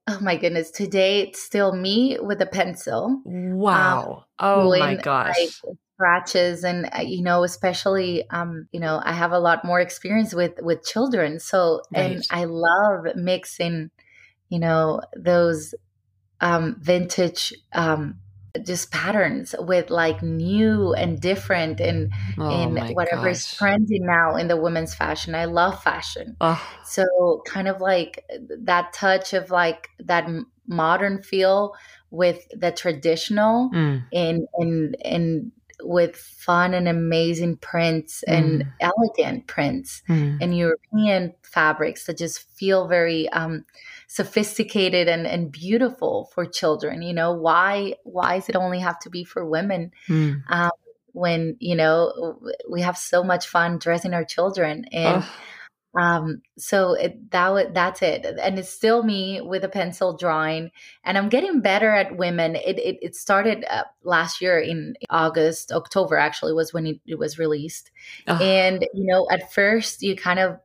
[0.07, 0.71] Oh my goodness.
[0.71, 3.21] Today it's still me with a pencil.
[3.25, 4.25] Wow.
[4.39, 5.61] Um, oh my gosh.
[5.95, 10.33] scratches and uh, you know especially um you know I have a lot more experience
[10.33, 12.13] with with children so right.
[12.15, 13.91] and I love mixing
[14.49, 15.75] you know those
[16.39, 18.17] um vintage um
[18.63, 23.37] just patterns with like new and different and oh in whatever gosh.
[23.37, 25.35] is trending now in the women's fashion.
[25.35, 26.35] I love fashion.
[26.41, 26.61] Oh.
[26.83, 28.25] So kind of like
[28.59, 30.27] that touch of like that
[30.67, 31.75] modern feel
[32.09, 34.03] with the traditional mm.
[34.13, 35.51] and and and
[35.83, 38.73] with fun and amazing prints and mm.
[38.79, 40.37] elegant prints mm.
[40.39, 43.65] and European fabrics that just feel very um
[44.11, 49.09] sophisticated and, and beautiful for children you know why why does it only have to
[49.09, 50.37] be for women mm.
[50.49, 50.69] um,
[51.13, 52.37] when you know
[52.69, 55.23] we have so much fun dressing our children and
[55.95, 56.01] oh.
[56.01, 60.69] um, so it, that that's it and it's still me with a pencil drawing
[61.05, 65.71] and i'm getting better at women it it, it started uh, last year in august
[65.71, 67.91] october actually was when it, it was released
[68.27, 68.35] oh.
[68.43, 70.59] and you know at first you kind of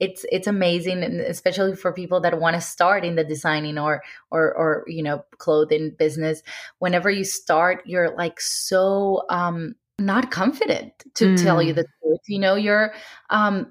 [0.00, 4.02] it's it's amazing and especially for people that want to start in the designing or
[4.30, 6.42] or or you know clothing business
[6.78, 11.42] whenever you start you're like so um not confident to mm.
[11.42, 11.76] tell you mm.
[11.76, 12.92] the truth you know you're
[13.28, 13.70] um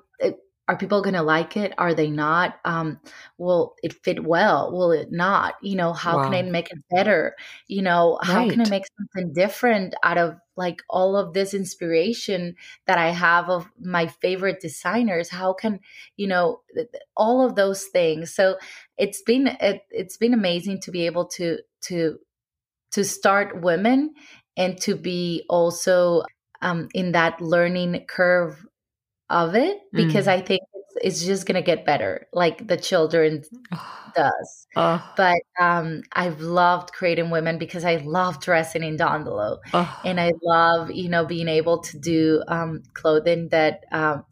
[0.69, 1.73] are people going to like it?
[1.79, 2.59] Are they not?
[2.63, 2.99] Um,
[3.39, 4.71] will it fit well?
[4.71, 5.55] Will it not?
[5.63, 6.23] You know how wow.
[6.25, 7.35] can i make it better?
[7.67, 8.51] You know how right.
[8.51, 12.55] can i make something different out of like all of this inspiration
[12.85, 15.29] that i have of my favorite designers?
[15.29, 15.79] How can
[16.17, 16.61] you know
[17.17, 18.35] all of those things.
[18.35, 18.57] So
[18.95, 22.19] it's been it, it's been amazing to be able to to
[22.91, 24.13] to start women
[24.55, 26.21] and to be also
[26.61, 28.67] um, in that learning curve
[29.29, 30.31] of it because mm.
[30.31, 33.43] I think it's, it's just gonna get better, like the children
[34.15, 34.67] does.
[34.75, 35.13] Oh.
[35.15, 40.01] But um, I've loved creating women because I love dressing in Dondolo, oh.
[40.03, 43.85] and I love you know being able to do um, clothing that.
[43.91, 44.25] Um,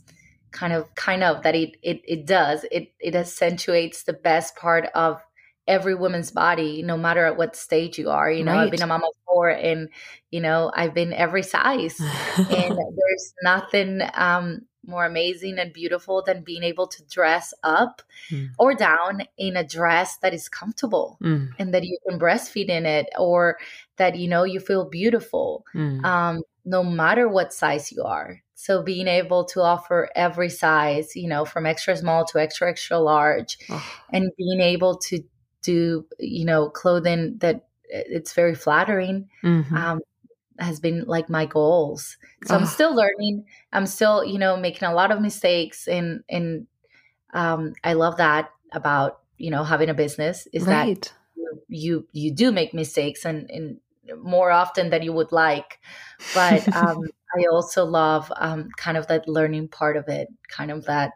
[0.50, 4.86] kind of kind of that it it, it does it it accentuates the best part
[4.96, 5.22] of
[5.68, 8.32] every woman's body, no matter at what stage you are.
[8.32, 8.64] You know, right.
[8.64, 9.90] I've been a mama four, and,
[10.32, 12.00] you know, I've been every size.
[12.38, 18.50] and there's nothing um, more amazing and beautiful than being able to dress up mm.
[18.58, 21.50] or down in a dress that is comfortable mm.
[21.60, 23.58] and that you can breastfeed in it or
[23.98, 26.04] that you know you feel beautiful mm.
[26.04, 31.28] um, no matter what size you are so being able to offer every size you
[31.28, 33.94] know from extra small to extra extra large oh.
[34.12, 35.24] and being able to
[35.62, 39.76] do you know clothing that it's very flattering mm-hmm.
[39.76, 40.00] um,
[40.60, 42.18] has been like my goals.
[42.46, 42.60] So oh.
[42.60, 43.46] I'm still learning.
[43.74, 46.68] I'm still, you know, making a lot of mistakes and and
[47.34, 51.02] um I love that about, you know, having a business is right.
[51.02, 51.14] that
[51.68, 53.78] you you do make mistakes and and
[54.22, 55.80] more often than you would like.
[56.34, 57.04] But um
[57.38, 61.12] I also love um kind of that learning part of it, kind of that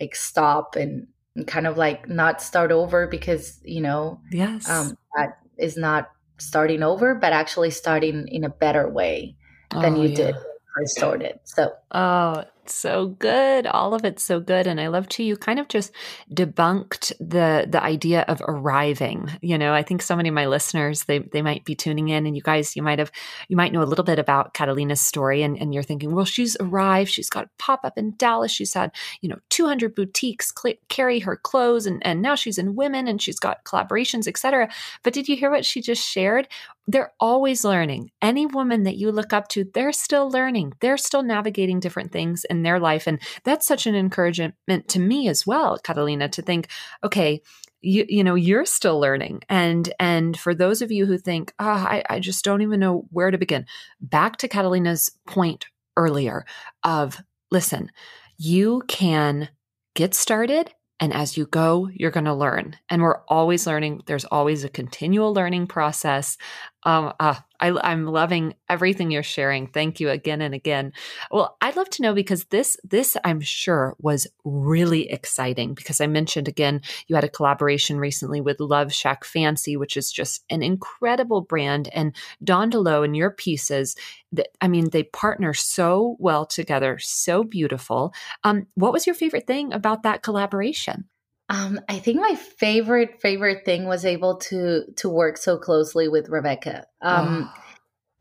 [0.00, 1.06] like stop and,
[1.36, 4.68] and kind of like not start over because, you know, yes.
[4.68, 6.10] um that is not
[6.42, 9.36] starting over, but actually starting in a better way
[9.70, 10.16] than oh, you yeah.
[10.16, 11.40] did when you first started.
[11.44, 13.66] So, oh, so good.
[13.66, 14.66] All of it's so good.
[14.66, 15.92] And I love too, you kind of just
[16.32, 19.30] debunked the the idea of arriving.
[19.40, 22.26] You know, I think so many of my listeners, they they might be tuning in
[22.26, 23.10] and you guys, you might have
[23.48, 26.56] you might know a little bit about Catalina's story and, and you're thinking, well, she's
[26.60, 31.20] arrived, she's got a pop-up in Dallas, she's had, you know, 200 boutiques cl- carry
[31.20, 34.68] her clothes and, and now she's in women and she's got collaborations, etc.
[35.02, 36.48] But did you hear what she just shared?
[36.86, 38.10] They're always learning.
[38.20, 40.72] Any woman that you look up to, they're still learning.
[40.80, 43.06] They're still navigating different things in their life.
[43.06, 44.54] And that's such an encouragement
[44.88, 46.68] to me as well, Catalina, to think,
[47.04, 47.40] okay,
[47.84, 51.66] you, you know you're still learning and and for those of you who think oh,
[51.66, 53.66] I, I just don't even know where to begin
[54.00, 55.66] back to catalina's point
[55.96, 56.46] earlier
[56.84, 57.20] of
[57.50, 57.90] listen
[58.38, 59.48] you can
[59.96, 60.72] get started
[61.02, 62.76] and as you go, you're going to learn.
[62.88, 64.02] And we're always learning.
[64.06, 66.38] There's always a continual learning process.
[66.84, 69.68] Um, uh, I, am loving everything you're sharing.
[69.68, 70.92] Thank you again and again.
[71.30, 76.08] Well, I'd love to know because this, this I'm sure was really exciting because I
[76.08, 80.62] mentioned again, you had a collaboration recently with Love Shack Fancy, which is just an
[80.62, 81.88] incredible brand.
[81.92, 83.94] And DeLoe and your pieces,
[84.32, 88.12] that, I mean, they partner so well together, so beautiful.
[88.42, 91.04] Um, what was your favorite thing about that collaboration?
[91.52, 96.30] Um, I think my favorite favorite thing was able to to work so closely with
[96.30, 96.86] Rebecca.
[97.02, 97.60] Um, oh.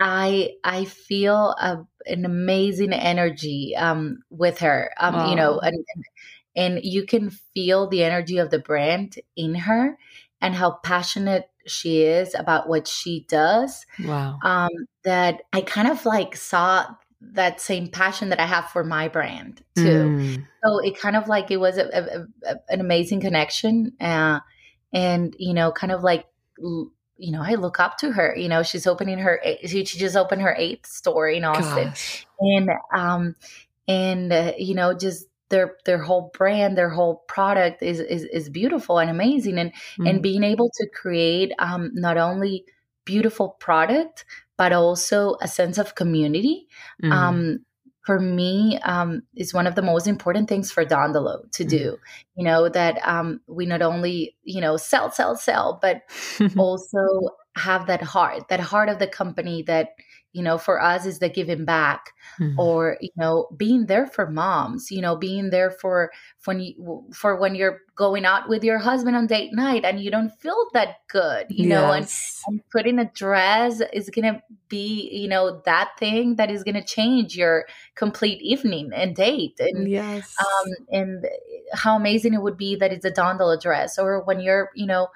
[0.02, 4.92] I I feel a, an amazing energy um, with her.
[5.00, 5.30] Um, oh.
[5.30, 5.86] You know, and,
[6.58, 9.98] and you can feel the energy of the brand in her
[10.42, 13.86] and how passionate she is about what she does.
[14.04, 14.40] Wow.
[14.44, 14.72] Um,
[15.06, 16.86] that I kind of like saw
[17.22, 19.84] that same passion that I have for my brand too.
[19.84, 20.48] Mm.
[20.64, 24.40] So it kind of like it was a, a, a, an amazing connection, uh,
[24.94, 26.26] and you know, kind of like
[26.58, 28.36] you know, I look up to her.
[28.36, 32.26] You know, she's opening her she, she just opened her eighth store in Austin, Gosh.
[32.40, 33.36] and um,
[33.88, 38.50] and uh, you know, just their their whole brand, their whole product is is, is
[38.50, 40.10] beautiful and amazing, and mm.
[40.10, 42.66] and being able to create um not only
[43.06, 44.26] beautiful product
[44.62, 46.68] but also a sense of community.
[47.04, 47.12] Mm.
[47.12, 47.66] Um,
[48.06, 51.94] for me, um, is one of the most important things for Dondolo to do.
[51.94, 51.98] Mm.
[52.36, 56.04] You know that um, we not only you know sell, sell, sell, but
[56.58, 57.02] also
[57.56, 59.96] have that heart, that heart of the company that
[60.34, 62.60] you know for us is the giving back mm-hmm.
[62.60, 66.12] or you know being there for moms you know being there for
[66.46, 70.10] when you for when you're going out with your husband on date night and you
[70.10, 71.70] don't feel that good you yes.
[71.70, 72.08] know and,
[72.48, 77.36] and putting a dress is gonna be you know that thing that is gonna change
[77.36, 77.66] your
[77.96, 81.26] complete evening and date and yes um and
[81.74, 85.08] how amazing it would be that it's a Dawn dress or when you're you know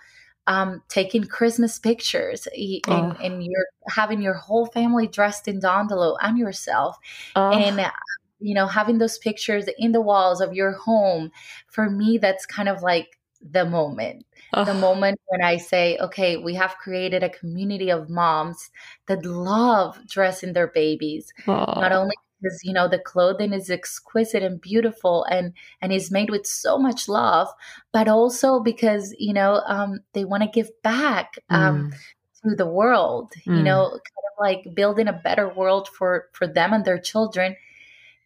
[0.47, 3.17] um, taking Christmas pictures and, oh.
[3.23, 6.97] and, you're having your whole family dressed in Dondolo and yourself.
[7.35, 7.51] Oh.
[7.51, 7.91] And, uh,
[8.39, 11.31] you know, having those pictures in the walls of your home,
[11.67, 14.25] for me, that's kind of like the moment.
[14.53, 14.65] Oh.
[14.65, 18.69] The moment when I say, okay, we have created a community of moms
[19.07, 22.15] that love dressing their babies, not only
[22.45, 26.77] because you know the clothing is exquisite and beautiful and and is made with so
[26.77, 27.47] much love
[27.91, 32.49] but also because you know um, they want to give back um, mm.
[32.49, 33.57] to the world mm.
[33.57, 37.55] you know kind of like building a better world for for them and their children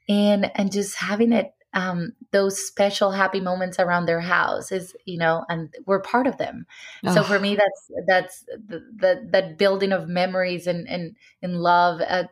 [0.08, 5.20] and and just having it um, those special happy moments around their house is you
[5.20, 6.66] know and we're part of them
[7.06, 7.14] oh.
[7.14, 12.02] so for me that's that's the, the, that building of memories and and, and love
[12.02, 12.24] uh,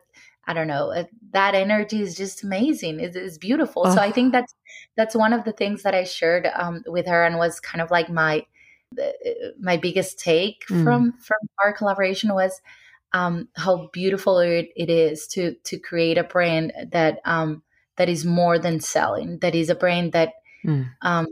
[0.48, 3.00] I don't know, uh, that energy is just amazing.
[3.00, 3.82] It's, it's beautiful.
[3.84, 3.94] Oh.
[3.94, 4.54] So I think that's
[4.96, 7.90] that's one of the things that I shared um, with her and was kind of
[7.90, 8.46] like my
[8.98, 9.10] uh,
[9.60, 10.82] my biggest take mm.
[10.82, 12.62] from from our collaboration was
[13.12, 17.62] um, how beautiful it, it is to to create a brand that um,
[17.96, 19.38] that is more than selling.
[19.40, 20.32] That is a brand that
[20.64, 20.88] mm.
[21.02, 21.26] um,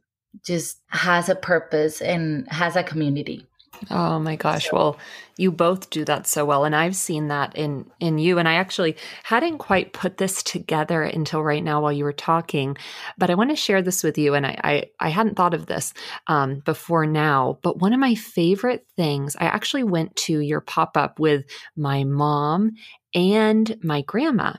[0.44, 3.45] just has a purpose and has a community.
[3.90, 4.72] Oh my gosh.
[4.72, 4.98] Well,
[5.36, 8.54] you both do that so well and I've seen that in in you and I
[8.54, 12.76] actually hadn't quite put this together until right now while you were talking,
[13.18, 15.66] but I want to share this with you and I I, I hadn't thought of
[15.66, 15.92] this
[16.26, 21.18] um, before now, but one of my favorite things, I actually went to your pop-up
[21.18, 21.44] with
[21.76, 22.72] my mom
[23.14, 24.54] and my grandma.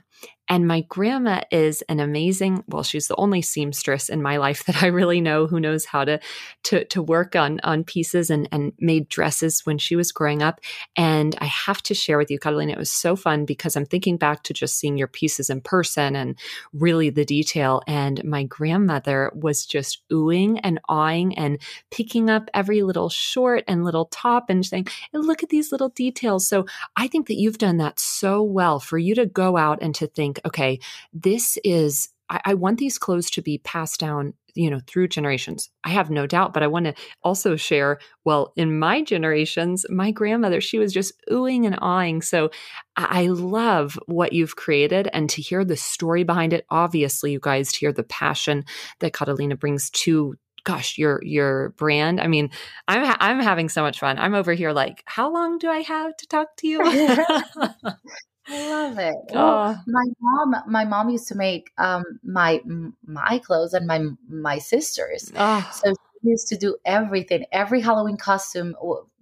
[0.48, 4.82] And my grandma is an amazing, well, she's the only seamstress in my life that
[4.82, 6.20] I really know who knows how to
[6.64, 10.60] to, to work on on pieces and, and made dresses when she was growing up.
[10.96, 14.16] And I have to share with you, Catalina, it was so fun because I'm thinking
[14.16, 16.38] back to just seeing your pieces in person and
[16.72, 17.82] really the detail.
[17.86, 21.58] And my grandmother was just oohing and awing and
[21.90, 26.48] picking up every little short and little top and saying, look at these little details.
[26.48, 29.94] So I think that you've done that so well for you to go out and
[29.96, 30.80] to think, okay,
[31.12, 35.70] this is I, I want these clothes to be passed down you know through generations.
[35.84, 40.10] I have no doubt but i want to also share well in my generations my
[40.10, 42.50] grandmother she was just oohing and awing so
[42.96, 47.72] i love what you've created and to hear the story behind it obviously you guys
[47.72, 48.64] to hear the passion
[48.98, 50.34] that catalina brings to
[50.64, 52.20] gosh your your brand.
[52.20, 52.50] I mean
[52.88, 54.18] i'm ha- i'm having so much fun.
[54.18, 56.78] I'm over here like how long do i have to talk to you
[58.48, 59.16] I love it.
[59.30, 59.82] Well, oh.
[59.86, 62.60] my mom, my mom used to make um, my
[63.06, 65.30] my clothes and my my sisters.
[65.36, 65.70] Oh.
[65.72, 67.44] So she used to do everything.
[67.52, 68.74] Every Halloween costume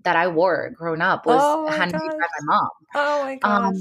[0.02, 2.68] that I wore growing up was oh handmade by my mom.
[2.94, 3.64] Oh my um, gosh!
[3.64, 3.76] Um,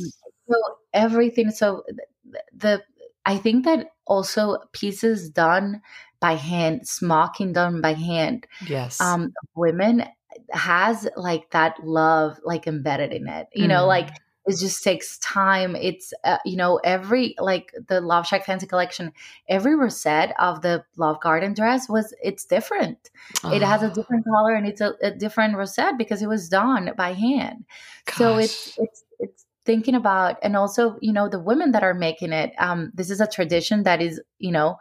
[0.50, 0.56] so
[0.93, 1.52] everything.
[1.52, 1.84] So
[2.26, 2.84] the, the
[3.26, 5.82] I think that also pieces done
[6.20, 8.48] by hand, smocking done by hand.
[8.68, 9.00] Yes.
[9.00, 10.06] Um, women
[10.52, 13.48] has like that love like embedded in it.
[13.54, 13.70] You mm.
[13.70, 14.10] know, like
[14.46, 19.12] it just takes time it's uh, you know every like the love shack fancy collection
[19.50, 23.10] every rosette of the love garden dress was it's different
[23.43, 23.54] oh.
[23.54, 26.91] it has a different color and it's a, a, different rosette because it was done
[26.98, 27.66] by hand
[28.06, 28.18] Gosh.
[28.18, 32.32] so it's it's it's thinking about and also you know the women that are making
[32.32, 34.78] it um this is a tradition that is you know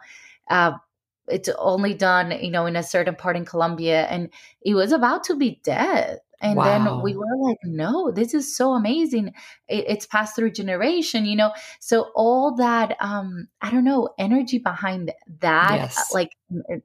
[0.49, 0.73] uh
[1.27, 4.29] it's only done you know in a certain part in colombia and
[4.61, 6.63] it was about to be dead and wow.
[6.63, 9.27] then we were like no this is so amazing
[9.67, 14.57] it, it's passed through generation you know so all that um i don't know energy
[14.57, 16.13] behind that uh, yes.
[16.13, 16.31] like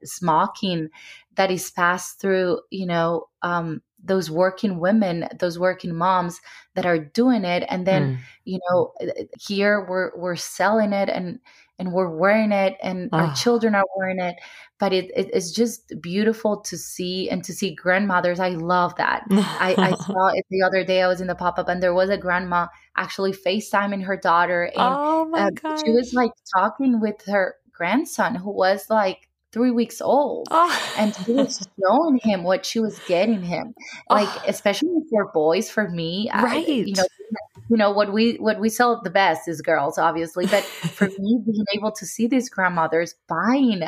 [0.03, 0.89] smocking
[1.35, 6.39] that is passed through you know um those working women those working moms
[6.75, 8.19] that are doing it and then mm.
[8.45, 8.91] you know
[9.39, 11.39] here we're we're selling it and
[11.81, 13.17] and we're wearing it and oh.
[13.17, 13.33] our ah.
[13.33, 14.35] children are wearing it
[14.79, 19.23] but it, it, it's just beautiful to see and to see grandmothers i love that
[19.31, 22.09] I, I, saw it the other day i was in the pop-up and there was
[22.09, 27.25] a grandma actually facetiming her daughter and oh my uh, she was like talking with
[27.25, 30.93] her grandson who was like three weeks old oh.
[30.97, 33.73] and she was showing him what she was getting him
[34.09, 34.43] like oh.
[34.47, 37.03] especially for boys for me right I, you know
[37.71, 41.39] you know what we what we sell the best is girls obviously but for me
[41.45, 43.81] being able to see these grandmothers buying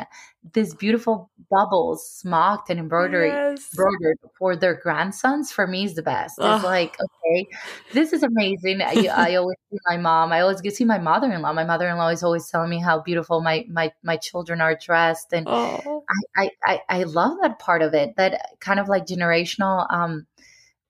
[0.54, 3.68] these beautiful bubbles smocked and embroidered yes.
[3.72, 7.46] embroidered for their grandsons for me is the best it's like okay
[7.92, 10.98] this is amazing I, I always see my mom i always get to see my
[10.98, 15.34] mother-in-law my mother-in-law is always telling me how beautiful my my my children are dressed
[15.34, 16.04] and oh.
[16.38, 20.26] I, I i love that part of it that kind of like generational um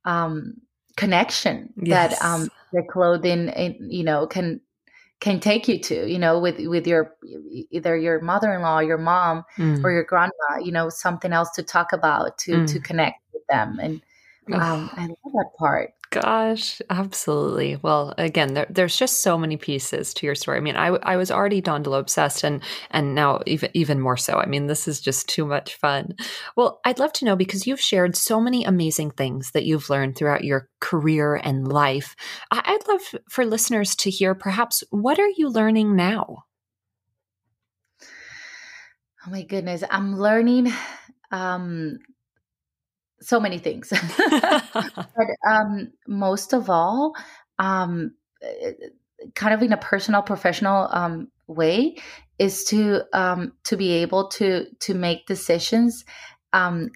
[0.05, 0.61] um
[0.97, 2.19] connection yes.
[2.19, 3.53] that um the clothing
[3.89, 4.61] you know can
[5.21, 7.15] can take you to you know with with your
[7.71, 9.83] either your mother-in-law your mom mm.
[9.85, 10.31] or your grandma
[10.63, 12.67] you know something else to talk about to mm.
[12.67, 14.03] to connect with them and
[14.53, 17.75] um, i love that part Gosh, absolutely.
[17.83, 20.59] Well, again, there, there's just so many pieces to your story.
[20.59, 22.63] I mean, I, I was already Dondolo obsessed, and
[22.93, 24.35] and now even even more so.
[24.35, 26.15] I mean, this is just too much fun.
[26.57, 30.17] Well, I'd love to know because you've shared so many amazing things that you've learned
[30.17, 32.15] throughout your career and life.
[32.53, 36.45] I'd love for listeners to hear, perhaps, what are you learning now?
[39.27, 40.73] Oh my goodness, I'm learning
[41.33, 41.99] um,
[43.25, 43.93] so many things.
[44.19, 47.15] but um, most of all,
[47.59, 48.73] um, eh,
[49.35, 51.97] kind of in a personal, professional um, way,
[52.39, 56.05] is to um, to be able to to make decisions.
[56.53, 56.91] Um,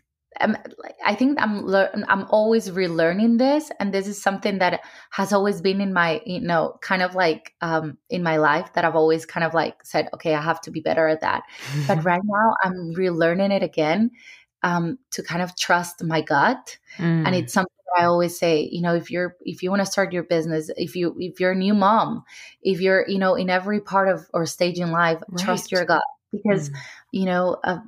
[1.05, 5.61] I think I'm lear- I'm always relearning this, and this is something that has always
[5.61, 9.27] been in my you know kind of like um, in my life that I've always
[9.27, 11.43] kind of like said, okay, I have to be better at that.
[11.89, 14.11] but right now, I'm relearning it again
[14.63, 16.79] um, to kind of trust my gut.
[16.97, 17.27] Mm.
[17.27, 20.13] And it's something I always say, you know, if you're if you want to start
[20.13, 22.25] your business, if you if you're a new mom,
[22.63, 25.45] if you're you know in every part of or stage in life, right.
[25.45, 26.77] trust your gut because mm.
[27.13, 27.81] you know uh,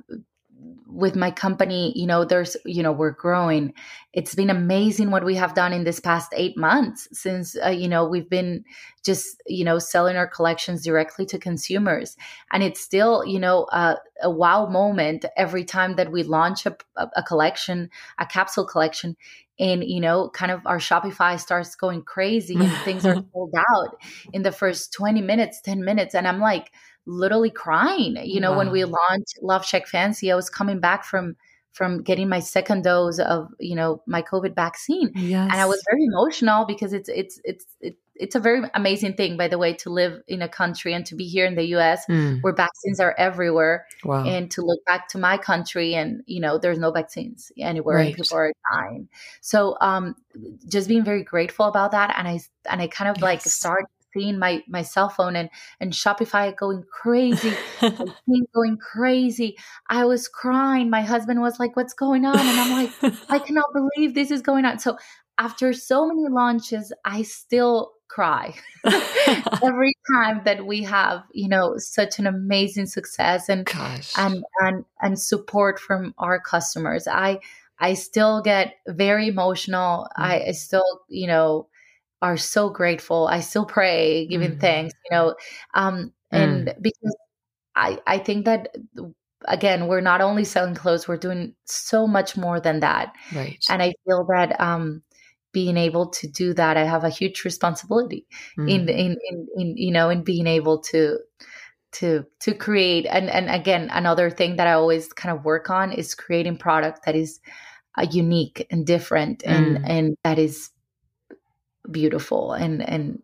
[0.91, 3.73] with my company, you know, there's, you know, we're growing.
[4.13, 7.87] It's been amazing what we have done in this past eight months since, uh, you
[7.87, 8.65] know, we've been
[9.03, 12.17] just, you know, selling our collections directly to consumers.
[12.51, 16.75] And it's still, you know, uh, a wow moment every time that we launch a,
[16.95, 17.89] a collection,
[18.19, 19.15] a capsule collection.
[19.59, 23.97] And, you know, kind of our Shopify starts going crazy and things are sold out
[24.33, 26.15] in the first 20 minutes, 10 minutes.
[26.15, 26.71] And I'm like,
[27.05, 28.17] literally crying.
[28.23, 28.57] You know, wow.
[28.59, 31.35] when we launched Love Shack Fancy, I was coming back from
[31.73, 35.49] from getting my second dose of you know my COVID vaccine, yes.
[35.51, 39.35] and I was very emotional because it's it's it's it, it's a very amazing thing,
[39.35, 42.05] by the way, to live in a country and to be here in the U.S.
[42.07, 42.41] Mm.
[42.41, 44.23] where vaccines are everywhere, wow.
[44.25, 48.07] and to look back to my country and you know there's no vaccines anywhere right.
[48.07, 49.07] and people are dying.
[49.39, 50.15] So um,
[50.69, 52.39] just being very grateful about that, and I
[52.69, 53.23] and I kind of yes.
[53.23, 55.49] like start seeing my my cell phone and
[55.79, 57.53] and Shopify going crazy,
[58.53, 59.57] going crazy.
[59.89, 60.89] I was crying.
[60.89, 64.41] My husband was like, "What's going on?" And I'm like, "I cannot believe this is
[64.41, 64.97] going on." So
[65.37, 68.53] after so many launches, I still cry
[69.63, 74.11] every time that we have you know such an amazing success and Gosh.
[74.17, 77.39] and and and support from our customers i
[77.79, 80.23] i still get very emotional mm.
[80.23, 81.69] I, I, still you know
[82.21, 84.59] are so grateful i still pray giving mm.
[84.59, 85.35] thanks you know
[85.73, 86.81] um and mm.
[86.81, 87.15] because
[87.75, 88.75] i i think that
[89.45, 93.81] again we're not only selling clothes we're doing so much more than that right and
[93.81, 95.01] i feel that um
[95.51, 98.25] being able to do that i have a huge responsibility
[98.57, 98.69] mm.
[98.69, 101.17] in, in, in in you know in being able to
[101.91, 105.91] to to create and and again another thing that i always kind of work on
[105.91, 107.39] is creating product that is
[107.97, 109.51] uh, unique and different mm.
[109.51, 110.69] and and that is
[111.89, 113.19] beautiful and and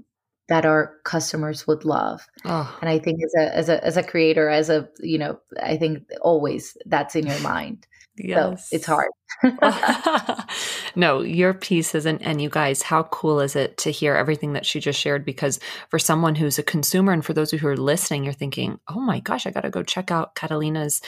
[0.50, 2.78] that our customers would love oh.
[2.82, 5.76] and i think as a as a as a creator as a you know i
[5.76, 7.86] think always that's in your mind
[8.18, 8.70] Yes.
[8.70, 9.10] So it's hard.
[10.96, 12.22] no, your piece isn't.
[12.22, 15.26] And you guys, how cool is it to hear everything that she just shared?
[15.26, 15.60] Because
[15.90, 19.20] for someone who's a consumer and for those who are listening, you're thinking, oh my
[19.20, 21.02] gosh, I got to go check out Catalina's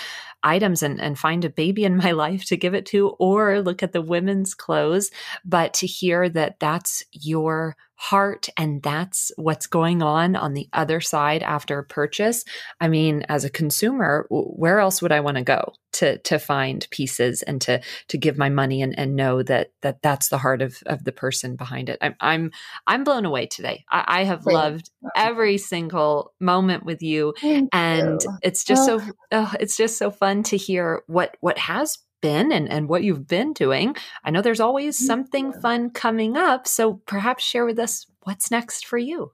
[0.44, 3.84] items and, and find a baby in my life to give it to, or look
[3.84, 5.12] at the women's clothes.
[5.44, 11.02] But to hear that that's your heart and that's what's going on on the other
[11.02, 12.46] side after purchase
[12.80, 16.88] i mean as a consumer where else would i want to go to to find
[16.92, 20.62] pieces and to to give my money and, and know that that that's the heart
[20.62, 22.52] of of the person behind it i'm i'm
[22.88, 28.22] i'm blown away today i, I have loved every single moment with you Thank and
[28.22, 28.38] you.
[28.42, 29.02] it's just so
[29.32, 33.28] oh, it's just so fun to hear what what has been and, and what you've
[33.28, 33.96] been doing.
[34.24, 36.68] I know there's always something fun coming up.
[36.68, 39.32] So perhaps share with us what's next for you.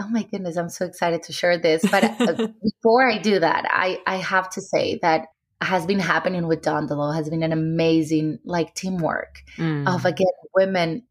[0.00, 1.84] Oh my goodness, I'm so excited to share this.
[1.90, 5.26] But uh, before I do that, I, I have to say that
[5.60, 9.92] has been happening with Dondolo has been an amazing like teamwork mm.
[9.92, 11.02] of again women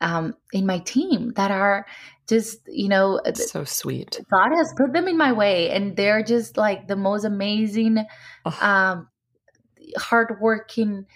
[0.00, 1.86] um, in my team that are
[2.28, 4.20] just you know uh, so sweet.
[4.30, 8.04] God has put them in my way, and they're just like the most amazing
[8.44, 8.58] oh.
[8.60, 9.08] um,
[9.96, 11.06] hardworking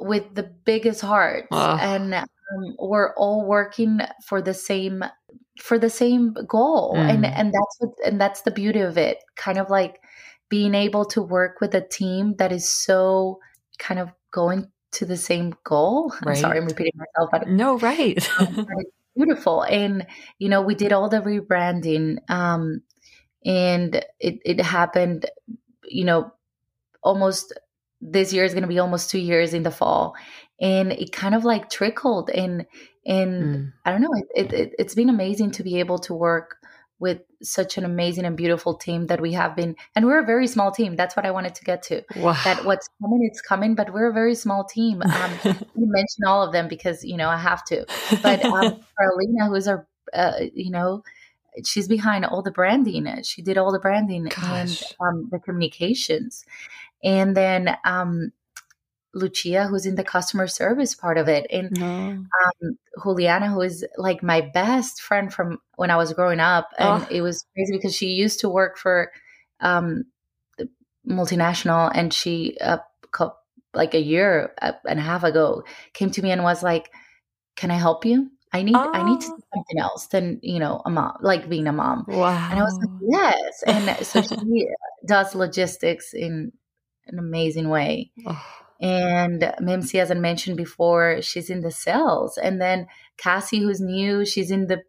[0.00, 1.78] with the biggest hearts, uh.
[1.80, 5.04] and um, we're all working for the same
[5.60, 7.10] for the same goal, mm.
[7.10, 9.18] and and that's what and that's the beauty of it.
[9.36, 10.00] Kind of like
[10.48, 13.40] being able to work with a team that is so
[13.78, 16.12] kind of going to the same goal.
[16.24, 16.28] Right.
[16.36, 18.28] I'm sorry, I'm repeating myself, but no, right.
[18.40, 18.66] um,
[19.16, 20.06] beautiful, and
[20.38, 22.82] you know, we did all the rebranding, um,
[23.44, 25.26] and it it happened,
[25.84, 26.32] you know,
[27.02, 27.52] almost
[28.00, 30.14] this year is going to be almost two years in the fall
[30.60, 32.66] and it kind of like trickled and
[33.06, 33.72] and mm.
[33.84, 36.57] i don't know it, it, it's been amazing to be able to work
[37.00, 40.46] with such an amazing and beautiful team that we have been and we're a very
[40.46, 42.36] small team that's what i wanted to get to wow.
[42.44, 46.42] that what's coming it's coming but we're a very small team um, you mention all
[46.42, 47.84] of them because you know i have to
[48.22, 51.02] but um, carolina who is our uh, you know
[51.64, 54.42] she's behind all the branding she did all the branding Gosh.
[54.42, 56.44] and um, the communications
[57.04, 58.32] and then um,
[59.14, 62.28] Lucia, who's in the customer service part of it, and um,
[63.02, 67.06] Juliana, who is like my best friend from when I was growing up, and oh.
[67.10, 69.10] it was crazy because she used to work for
[69.60, 70.04] um,
[71.08, 72.78] multinational, and she uh,
[73.74, 76.90] like a year uh, and a half ago came to me and was like,
[77.56, 78.90] "Can I help you?" I need oh.
[78.92, 79.44] I need to do oh.
[79.54, 82.04] something else than you know a mom like being a mom.
[82.08, 82.48] Wow.
[82.50, 83.62] And I was like, yes.
[83.66, 84.68] And so she
[85.06, 86.52] does logistics in
[87.06, 88.10] an amazing way.
[88.26, 88.44] Oh.
[88.80, 92.38] And Mimsy, as I mentioned before, she's in the sales.
[92.38, 94.82] And then Cassie, who's new, she's in the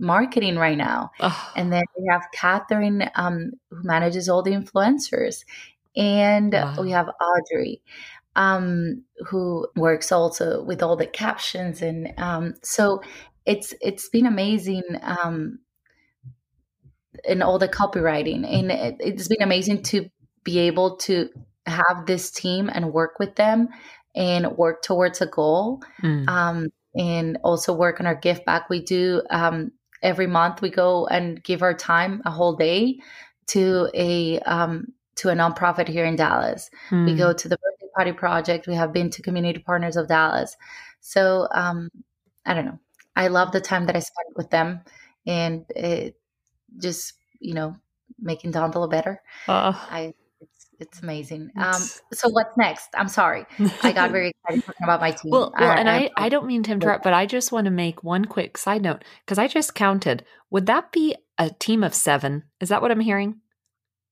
[0.00, 1.12] marketing right now.
[1.20, 1.52] Oh.
[1.54, 5.44] And then we have Catherine, um, who manages all the influencers.
[5.94, 6.74] And wow.
[6.80, 7.82] we have Audrey,
[8.34, 11.82] um, who works also with all the captions.
[11.82, 13.00] And um, so
[13.44, 15.60] it's it's been amazing um,
[17.24, 18.44] in all the copywriting.
[18.44, 20.10] And it, it's been amazing to
[20.42, 21.28] be able to
[21.66, 23.68] have this team and work with them
[24.14, 25.82] and work towards a goal.
[26.02, 26.28] Mm.
[26.28, 28.70] Um, and also work on our give back.
[28.70, 30.62] We do um, every month.
[30.62, 33.00] We go and give our time a whole day
[33.48, 36.70] to a um, to a nonprofit here in Dallas.
[36.90, 37.06] Mm.
[37.06, 38.66] We go to the Birthday Party Project.
[38.66, 40.56] We have been to Community Partners of Dallas.
[41.00, 41.90] So um,
[42.44, 42.78] I don't know.
[43.14, 44.80] I love the time that I spent with them,
[45.26, 46.18] and it
[46.78, 47.76] just you know
[48.18, 49.20] making Dondolo better.
[49.48, 49.72] Uh.
[49.74, 50.14] I
[50.78, 51.50] it's amazing.
[51.56, 51.80] Um,
[52.12, 52.88] so what's next?
[52.94, 53.44] I'm sorry,
[53.82, 55.30] I got very excited talking about my team.
[55.30, 58.04] Well, well, and I, I don't mean to interrupt, but I just want to make
[58.04, 60.24] one quick side note because I just counted.
[60.50, 62.44] Would that be a team of seven?
[62.60, 63.40] Is that what I'm hearing?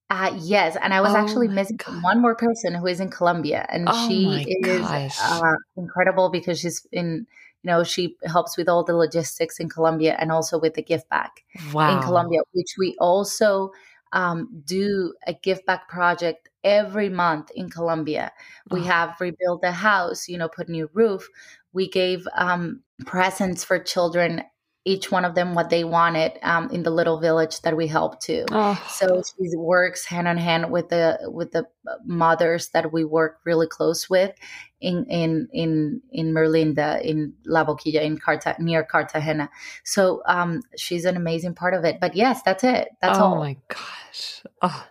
[0.09, 2.03] Uh, yes, and I was oh actually missing God.
[2.03, 6.85] one more person who is in Colombia, and oh she is uh, incredible because she's
[6.91, 7.27] in.
[7.63, 11.09] You know, she helps with all the logistics in Colombia and also with the give
[11.09, 11.43] back
[11.73, 11.95] wow.
[11.97, 13.71] in Colombia, which we also
[14.15, 18.33] um, do a give back project every month in Colombia.
[18.71, 18.83] We oh.
[18.83, 21.29] have rebuilt the house, you know, put new roof.
[21.71, 24.43] We gave um, presents for children
[24.87, 28.21] each one of them what they wanted um, in the little village that we helped
[28.21, 28.45] to.
[28.51, 28.79] Oh.
[28.87, 31.65] So she works hand in hand with the with the
[32.05, 34.31] mothers that we work really close with
[34.79, 39.49] in in in in Merlinda in La Boquilla in Carta near Cartagena.
[39.83, 41.99] So um, she's an amazing part of it.
[41.99, 42.89] But yes, that's it.
[43.01, 43.33] That's oh all.
[43.33, 44.43] Oh my gosh.
[44.61, 44.87] Oh,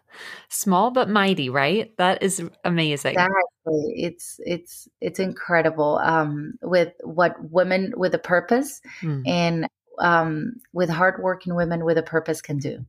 [0.55, 1.97] small but mighty, right?
[1.99, 3.13] That is amazing.
[3.13, 3.95] Exactly.
[3.97, 5.99] It's it's it's incredible.
[6.03, 9.23] Um, with what women with a purpose mm.
[9.27, 9.67] and
[9.99, 12.85] um, with hardworking women with a purpose can do.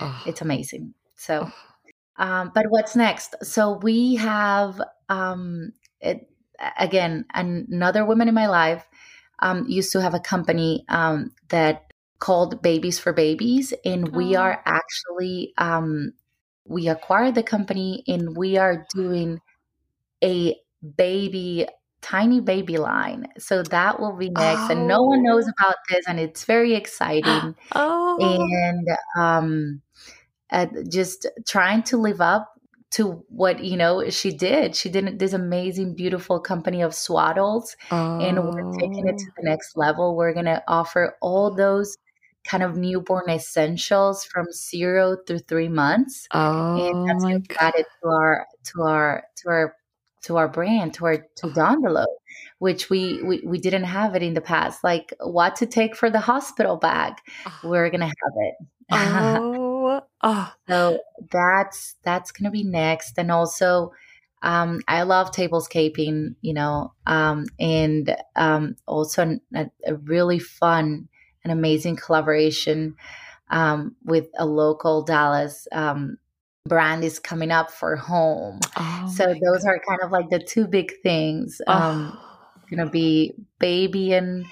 [0.00, 0.22] Oh.
[0.26, 0.94] It's amazing.
[1.16, 1.50] So,
[2.18, 2.24] oh.
[2.24, 3.34] um, but what's next?
[3.42, 6.28] So we have um, it,
[6.78, 8.86] again another woman in my life
[9.40, 14.12] um, used to have a company um, that called Babies for Babies, and oh.
[14.12, 16.12] we are actually um,
[16.66, 19.40] we acquired the company and we are doing
[20.22, 20.56] a
[20.96, 21.66] baby
[22.00, 23.28] tiny baby line.
[23.38, 24.62] So that will be next.
[24.62, 24.72] Oh.
[24.72, 25.52] And no one knows oh.
[25.58, 27.54] about this and it's very exciting.
[27.72, 28.18] oh.
[28.20, 29.82] And um
[30.50, 32.52] uh, just trying to live up
[32.90, 34.76] to what you know she did.
[34.76, 38.20] She did this amazing, beautiful company of swaddles, oh.
[38.20, 40.14] and we're taking it to the next level.
[40.14, 41.96] We're gonna offer all those
[42.44, 48.08] kind of newborn essentials from zero through three months, oh, and that's my added to
[48.08, 49.76] our to our to our
[50.22, 52.06] to our brand, to our to Dondolo,
[52.58, 54.82] which we, we we didn't have it in the past.
[54.82, 57.14] Like what to take for the hospital bag,
[57.46, 57.60] ah.
[57.64, 58.54] we're gonna have it.
[58.90, 60.52] Oh, oh.
[60.68, 63.92] so that's that's gonna be next, and also.
[64.44, 71.08] Um, I love tablescaping, you know, um, and um, also a, a, really fun
[71.44, 72.96] and amazing collaboration
[73.50, 76.16] um, with a local Dallas um,
[76.66, 78.60] brand is coming up for home.
[78.76, 79.68] Oh so those God.
[79.68, 81.60] are kind of like the two big things.
[81.66, 82.40] Um oh.
[82.70, 84.46] gonna be baby and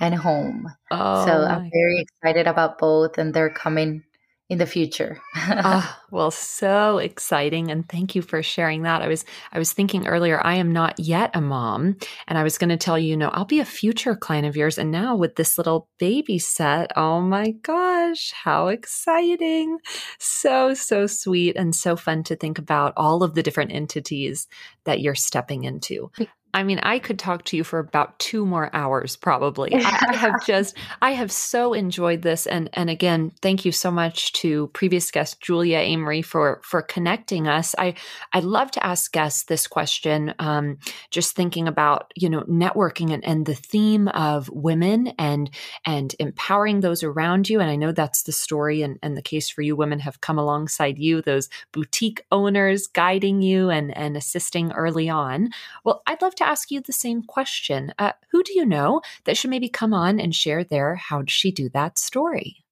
[0.00, 0.68] and home.
[0.90, 4.04] Oh so I'm very excited about both and they're coming
[4.50, 5.20] in the future.
[5.36, 9.00] oh, well, so exciting and thank you for sharing that.
[9.00, 11.96] I was I was thinking earlier I am not yet a mom
[12.28, 14.56] and I was going to tell you, you know, I'll be a future client of
[14.56, 19.78] yours and now with this little baby set, oh my gosh, how exciting.
[20.18, 24.46] So so sweet and so fun to think about all of the different entities
[24.84, 26.10] that you're stepping into.
[26.54, 29.74] I mean, I could talk to you for about two more hours, probably.
[29.74, 29.80] I
[30.14, 34.68] have just, I have so enjoyed this, and and again, thank you so much to
[34.68, 37.74] previous guest Julia Amory for for connecting us.
[37.76, 37.94] I
[38.32, 40.78] I love to ask guests this question, um,
[41.10, 45.50] just thinking about you know networking and, and the theme of women and
[45.84, 47.60] and empowering those around you.
[47.60, 49.74] And I know that's the story and, and the case for you.
[49.74, 55.50] Women have come alongside you, those boutique owners guiding you and and assisting early on.
[55.82, 57.92] Well, I'd love to ask you the same question.
[57.98, 61.30] Uh, who do you know that should maybe come on and share their how did
[61.30, 62.64] she do that story?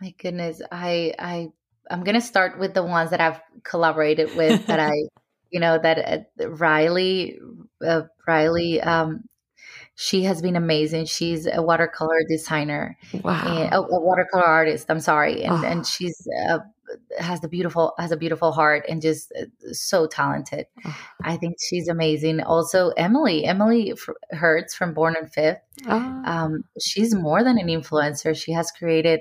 [0.00, 1.48] My goodness, I I
[1.90, 4.92] I'm gonna start with the ones that I've collaborated with that I,
[5.50, 7.38] you know, that uh, Riley,
[7.86, 9.24] uh, Riley, um,
[9.94, 11.06] she has been amazing.
[11.06, 14.90] She's a watercolor designer, wow, and, a, a, watercolor artist.
[14.90, 15.66] I'm sorry, and oh.
[15.66, 16.58] and she's uh,
[17.18, 20.66] has the beautiful has a beautiful heart and just uh, so talented.
[20.84, 20.96] Oh.
[21.22, 22.40] I think she's amazing.
[22.40, 23.94] Also, Emily Emily
[24.30, 25.60] Hertz from Born and Fifth.
[25.86, 26.22] Oh.
[26.24, 28.36] Um, she's more than an influencer.
[28.36, 29.20] She has created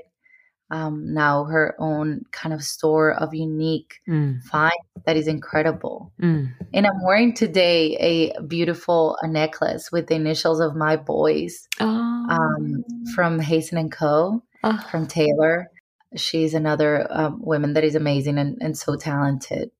[0.72, 4.41] um, now her own kind of store of unique mm.
[4.43, 6.11] finds that is incredible.
[6.22, 6.51] Mm.
[6.74, 11.86] And I'm wearing today a beautiful a necklace with the initials of my boys oh.
[12.30, 14.41] um, from Hazen and Co.
[14.63, 14.84] Oh.
[14.89, 15.70] from Taylor.
[16.16, 19.72] She's another um, woman that is amazing and, and so talented.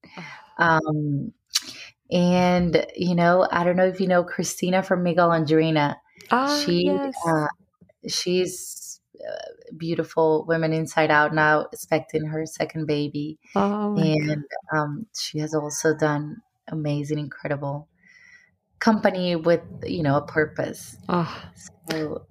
[0.58, 1.34] Um,
[2.12, 5.96] and you know, I don't know if you know Christina from Miguel Andrina.
[6.32, 7.14] Oh, she yes.
[7.28, 7.48] uh,
[8.08, 8.86] she's
[9.28, 14.44] uh, beautiful women inside out now expecting her second baby oh and
[14.76, 17.88] um, she has also done amazing incredible
[18.80, 21.44] company with you know a purpose oh.
[21.90, 22.26] so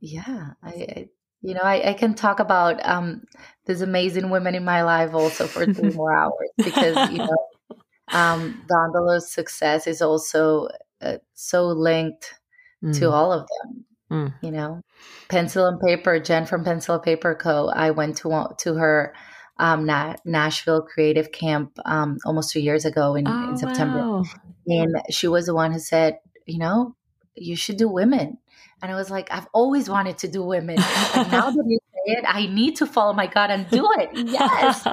[0.00, 1.08] yeah I, I
[1.42, 3.24] you know, I, I can talk about um,
[3.66, 7.76] these amazing women in my life also for three more hours because, you know,
[8.12, 10.68] um, Dondolo's success is also
[11.00, 12.34] uh, so linked
[12.82, 12.96] mm.
[12.98, 13.84] to all of them.
[14.10, 14.34] Mm.
[14.42, 14.82] You know,
[15.28, 17.68] Pencil and Paper, Jen from Pencil and Paper Co.
[17.68, 19.14] I went to to her
[19.58, 24.24] um, Na- Nashville Creative Camp um, almost two years ago in, oh, in September, wow.
[24.66, 26.94] and she was the one who said, you know,
[27.34, 28.36] you should do women.
[28.82, 30.76] And I was like, I've always wanted to do women.
[31.14, 34.10] And now that you say it, I need to follow my gut and do it.
[34.28, 34.86] Yes.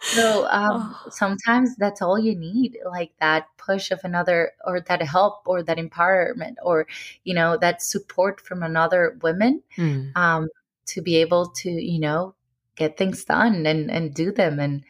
[0.00, 1.10] so um, oh.
[1.10, 5.76] sometimes that's all you need like that push of another or that help or that
[5.76, 6.86] empowerment or
[7.24, 10.16] you know that support from another woman mm.
[10.16, 10.48] um,
[10.86, 12.34] to be able to you know
[12.76, 14.84] get things done and and do them and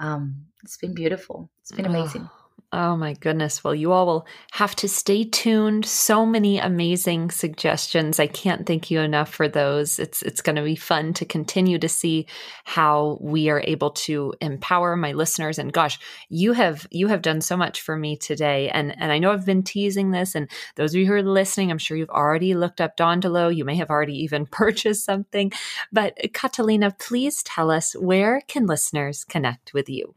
[0.00, 2.37] um, it's been beautiful it's been amazing oh.
[2.70, 3.64] Oh my goodness.
[3.64, 5.86] Well, you all will have to stay tuned.
[5.86, 8.20] So many amazing suggestions.
[8.20, 9.98] I can't thank you enough for those.
[9.98, 12.26] It's it's going to be fun to continue to see
[12.64, 15.98] how we are able to empower my listeners and gosh,
[16.28, 18.68] you have you have done so much for me today.
[18.68, 21.70] And and I know I've been teasing this and those of you who are listening,
[21.70, 23.54] I'm sure you've already looked up Dondolo.
[23.54, 25.52] You may have already even purchased something.
[25.90, 30.14] But Catalina, please tell us where can listeners connect with you?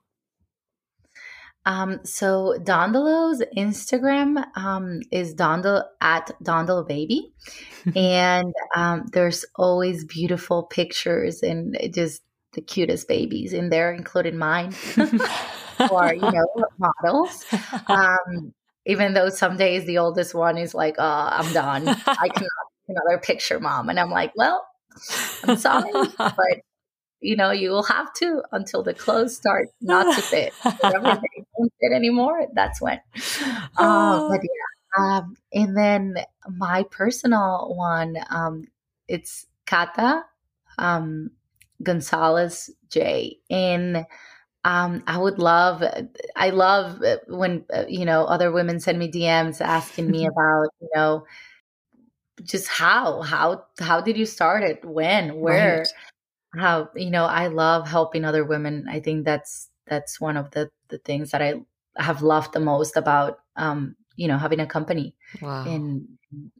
[1.66, 7.34] Um, so Dondolo's Instagram um, is Dondolo at Dondolo Baby,
[7.96, 14.74] and um, there's always beautiful pictures and just the cutest babies in there, including mine,
[15.92, 16.48] or you know
[16.80, 17.46] models.
[17.88, 18.54] Um,
[18.86, 21.88] even though some days the oldest one is like, "Oh, I'm done.
[21.88, 21.94] I
[22.34, 22.50] cannot
[22.88, 24.66] another picture, mom," and I'm like, "Well,
[25.44, 26.62] I'm sorry, but
[27.22, 30.54] you know, you will have to until the clothes start not to fit.
[30.82, 33.00] Whenever they don't fit anymore, that's when.
[33.78, 34.72] Um, but yeah.
[34.98, 36.16] Um, and then
[36.50, 38.66] my personal one, um,
[39.08, 40.24] it's Kata
[40.78, 41.32] um,
[41.82, 43.38] Gonzalez J.
[43.50, 44.06] And
[44.66, 45.84] um, I would love,
[46.36, 50.90] I love when, uh, you know, other women send me DMs asking me about, you
[50.96, 51.26] know,
[52.44, 54.84] just how, how, how did you start it?
[54.84, 55.80] When, where?
[55.80, 55.88] Right
[56.56, 60.70] how you know i love helping other women i think that's that's one of the
[60.90, 61.54] the things that i
[61.98, 65.64] have loved the most about um you know having a company wow.
[65.66, 66.08] and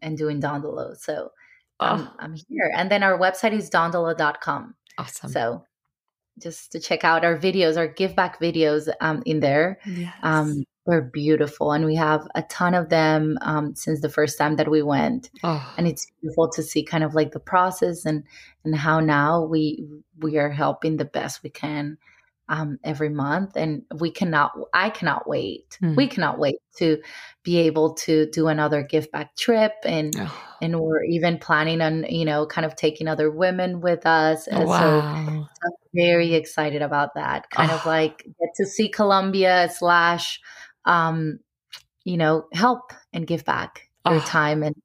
[0.02, 1.32] and doing dondolo so
[1.80, 2.16] um, oh.
[2.20, 5.66] i'm here and then our website is dondolo.com awesome so
[6.40, 10.14] just to check out our videos our give back videos um in there yes.
[10.24, 14.56] um they're beautiful and we have a ton of them um, since the first time
[14.56, 15.74] that we went oh.
[15.78, 18.24] and it's beautiful to see kind of like the process and
[18.64, 19.86] and how now we
[20.20, 21.98] we are helping the best we can
[22.50, 25.96] um, every month and we cannot i cannot wait mm.
[25.96, 26.98] we cannot wait to
[27.44, 30.44] be able to do another gift back trip and oh.
[30.62, 34.68] and we're even planning on you know kind of taking other women with us and
[34.68, 34.80] wow.
[34.80, 35.48] so i'm
[35.94, 37.76] very excited about that kind oh.
[37.76, 40.42] of like get to see colombia slash
[40.86, 41.40] um,
[42.04, 44.26] you know, help and give back your oh.
[44.26, 44.76] time and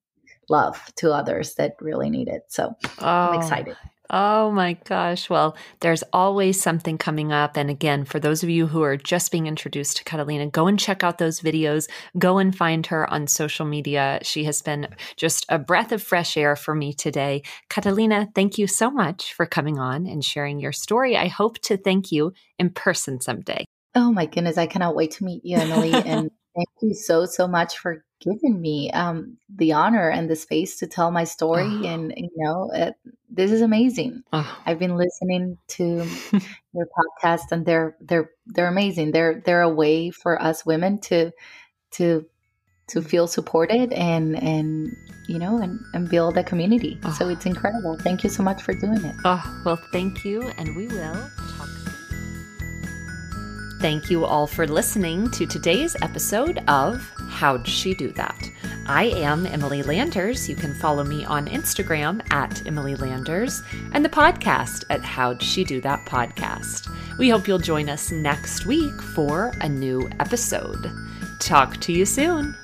[0.49, 2.43] love to others that really need it.
[2.49, 3.07] So oh.
[3.07, 3.77] I'm excited.
[4.09, 5.29] Oh my gosh.
[5.29, 7.57] Well, there's always something coming up.
[7.57, 10.79] And again, for those of you who are just being introduced to Catalina, go and
[10.79, 11.89] check out those videos.
[12.17, 14.21] Go and find her on social media.
[14.23, 17.43] She has been just a breath of fresh air for me today.
[17.69, 21.17] Catalina, thank you so much for coming on and sharing your story.
[21.17, 23.67] I hope to thank you in person someday.
[23.97, 25.93] Oh my goodness, I cannot wait to meet you, Emily.
[26.07, 30.79] and thank you so, so much for giving me um, the honor and the space
[30.79, 31.65] to tell my story.
[31.65, 31.85] Oh.
[31.85, 32.93] And, you know, uh,
[33.31, 34.23] this is amazing.
[34.35, 34.59] Oh.
[34.67, 36.07] I've been listening to
[36.75, 39.13] your podcast and they're, they're, they're amazing.
[39.13, 41.33] They're, they're a way for us women to,
[41.93, 42.27] to,
[42.89, 44.95] to feel supported and, and,
[45.27, 47.01] you know, and, and build a community.
[47.03, 47.13] Oh.
[47.13, 47.97] So it's incredible.
[47.99, 49.17] Thank you so much for doing it.
[49.25, 50.43] Oh, well, thank you.
[50.59, 51.31] And we will
[53.79, 58.51] Thank you all for listening to today's episode of How'd She Do That?
[58.87, 60.49] I am Emily Landers.
[60.49, 63.63] You can follow me on Instagram at Emily Landers
[63.93, 66.89] and the podcast at How'd She Do That Podcast.
[67.19, 70.91] We hope you'll join us next week for a new episode.
[71.39, 72.57] Talk to you soon.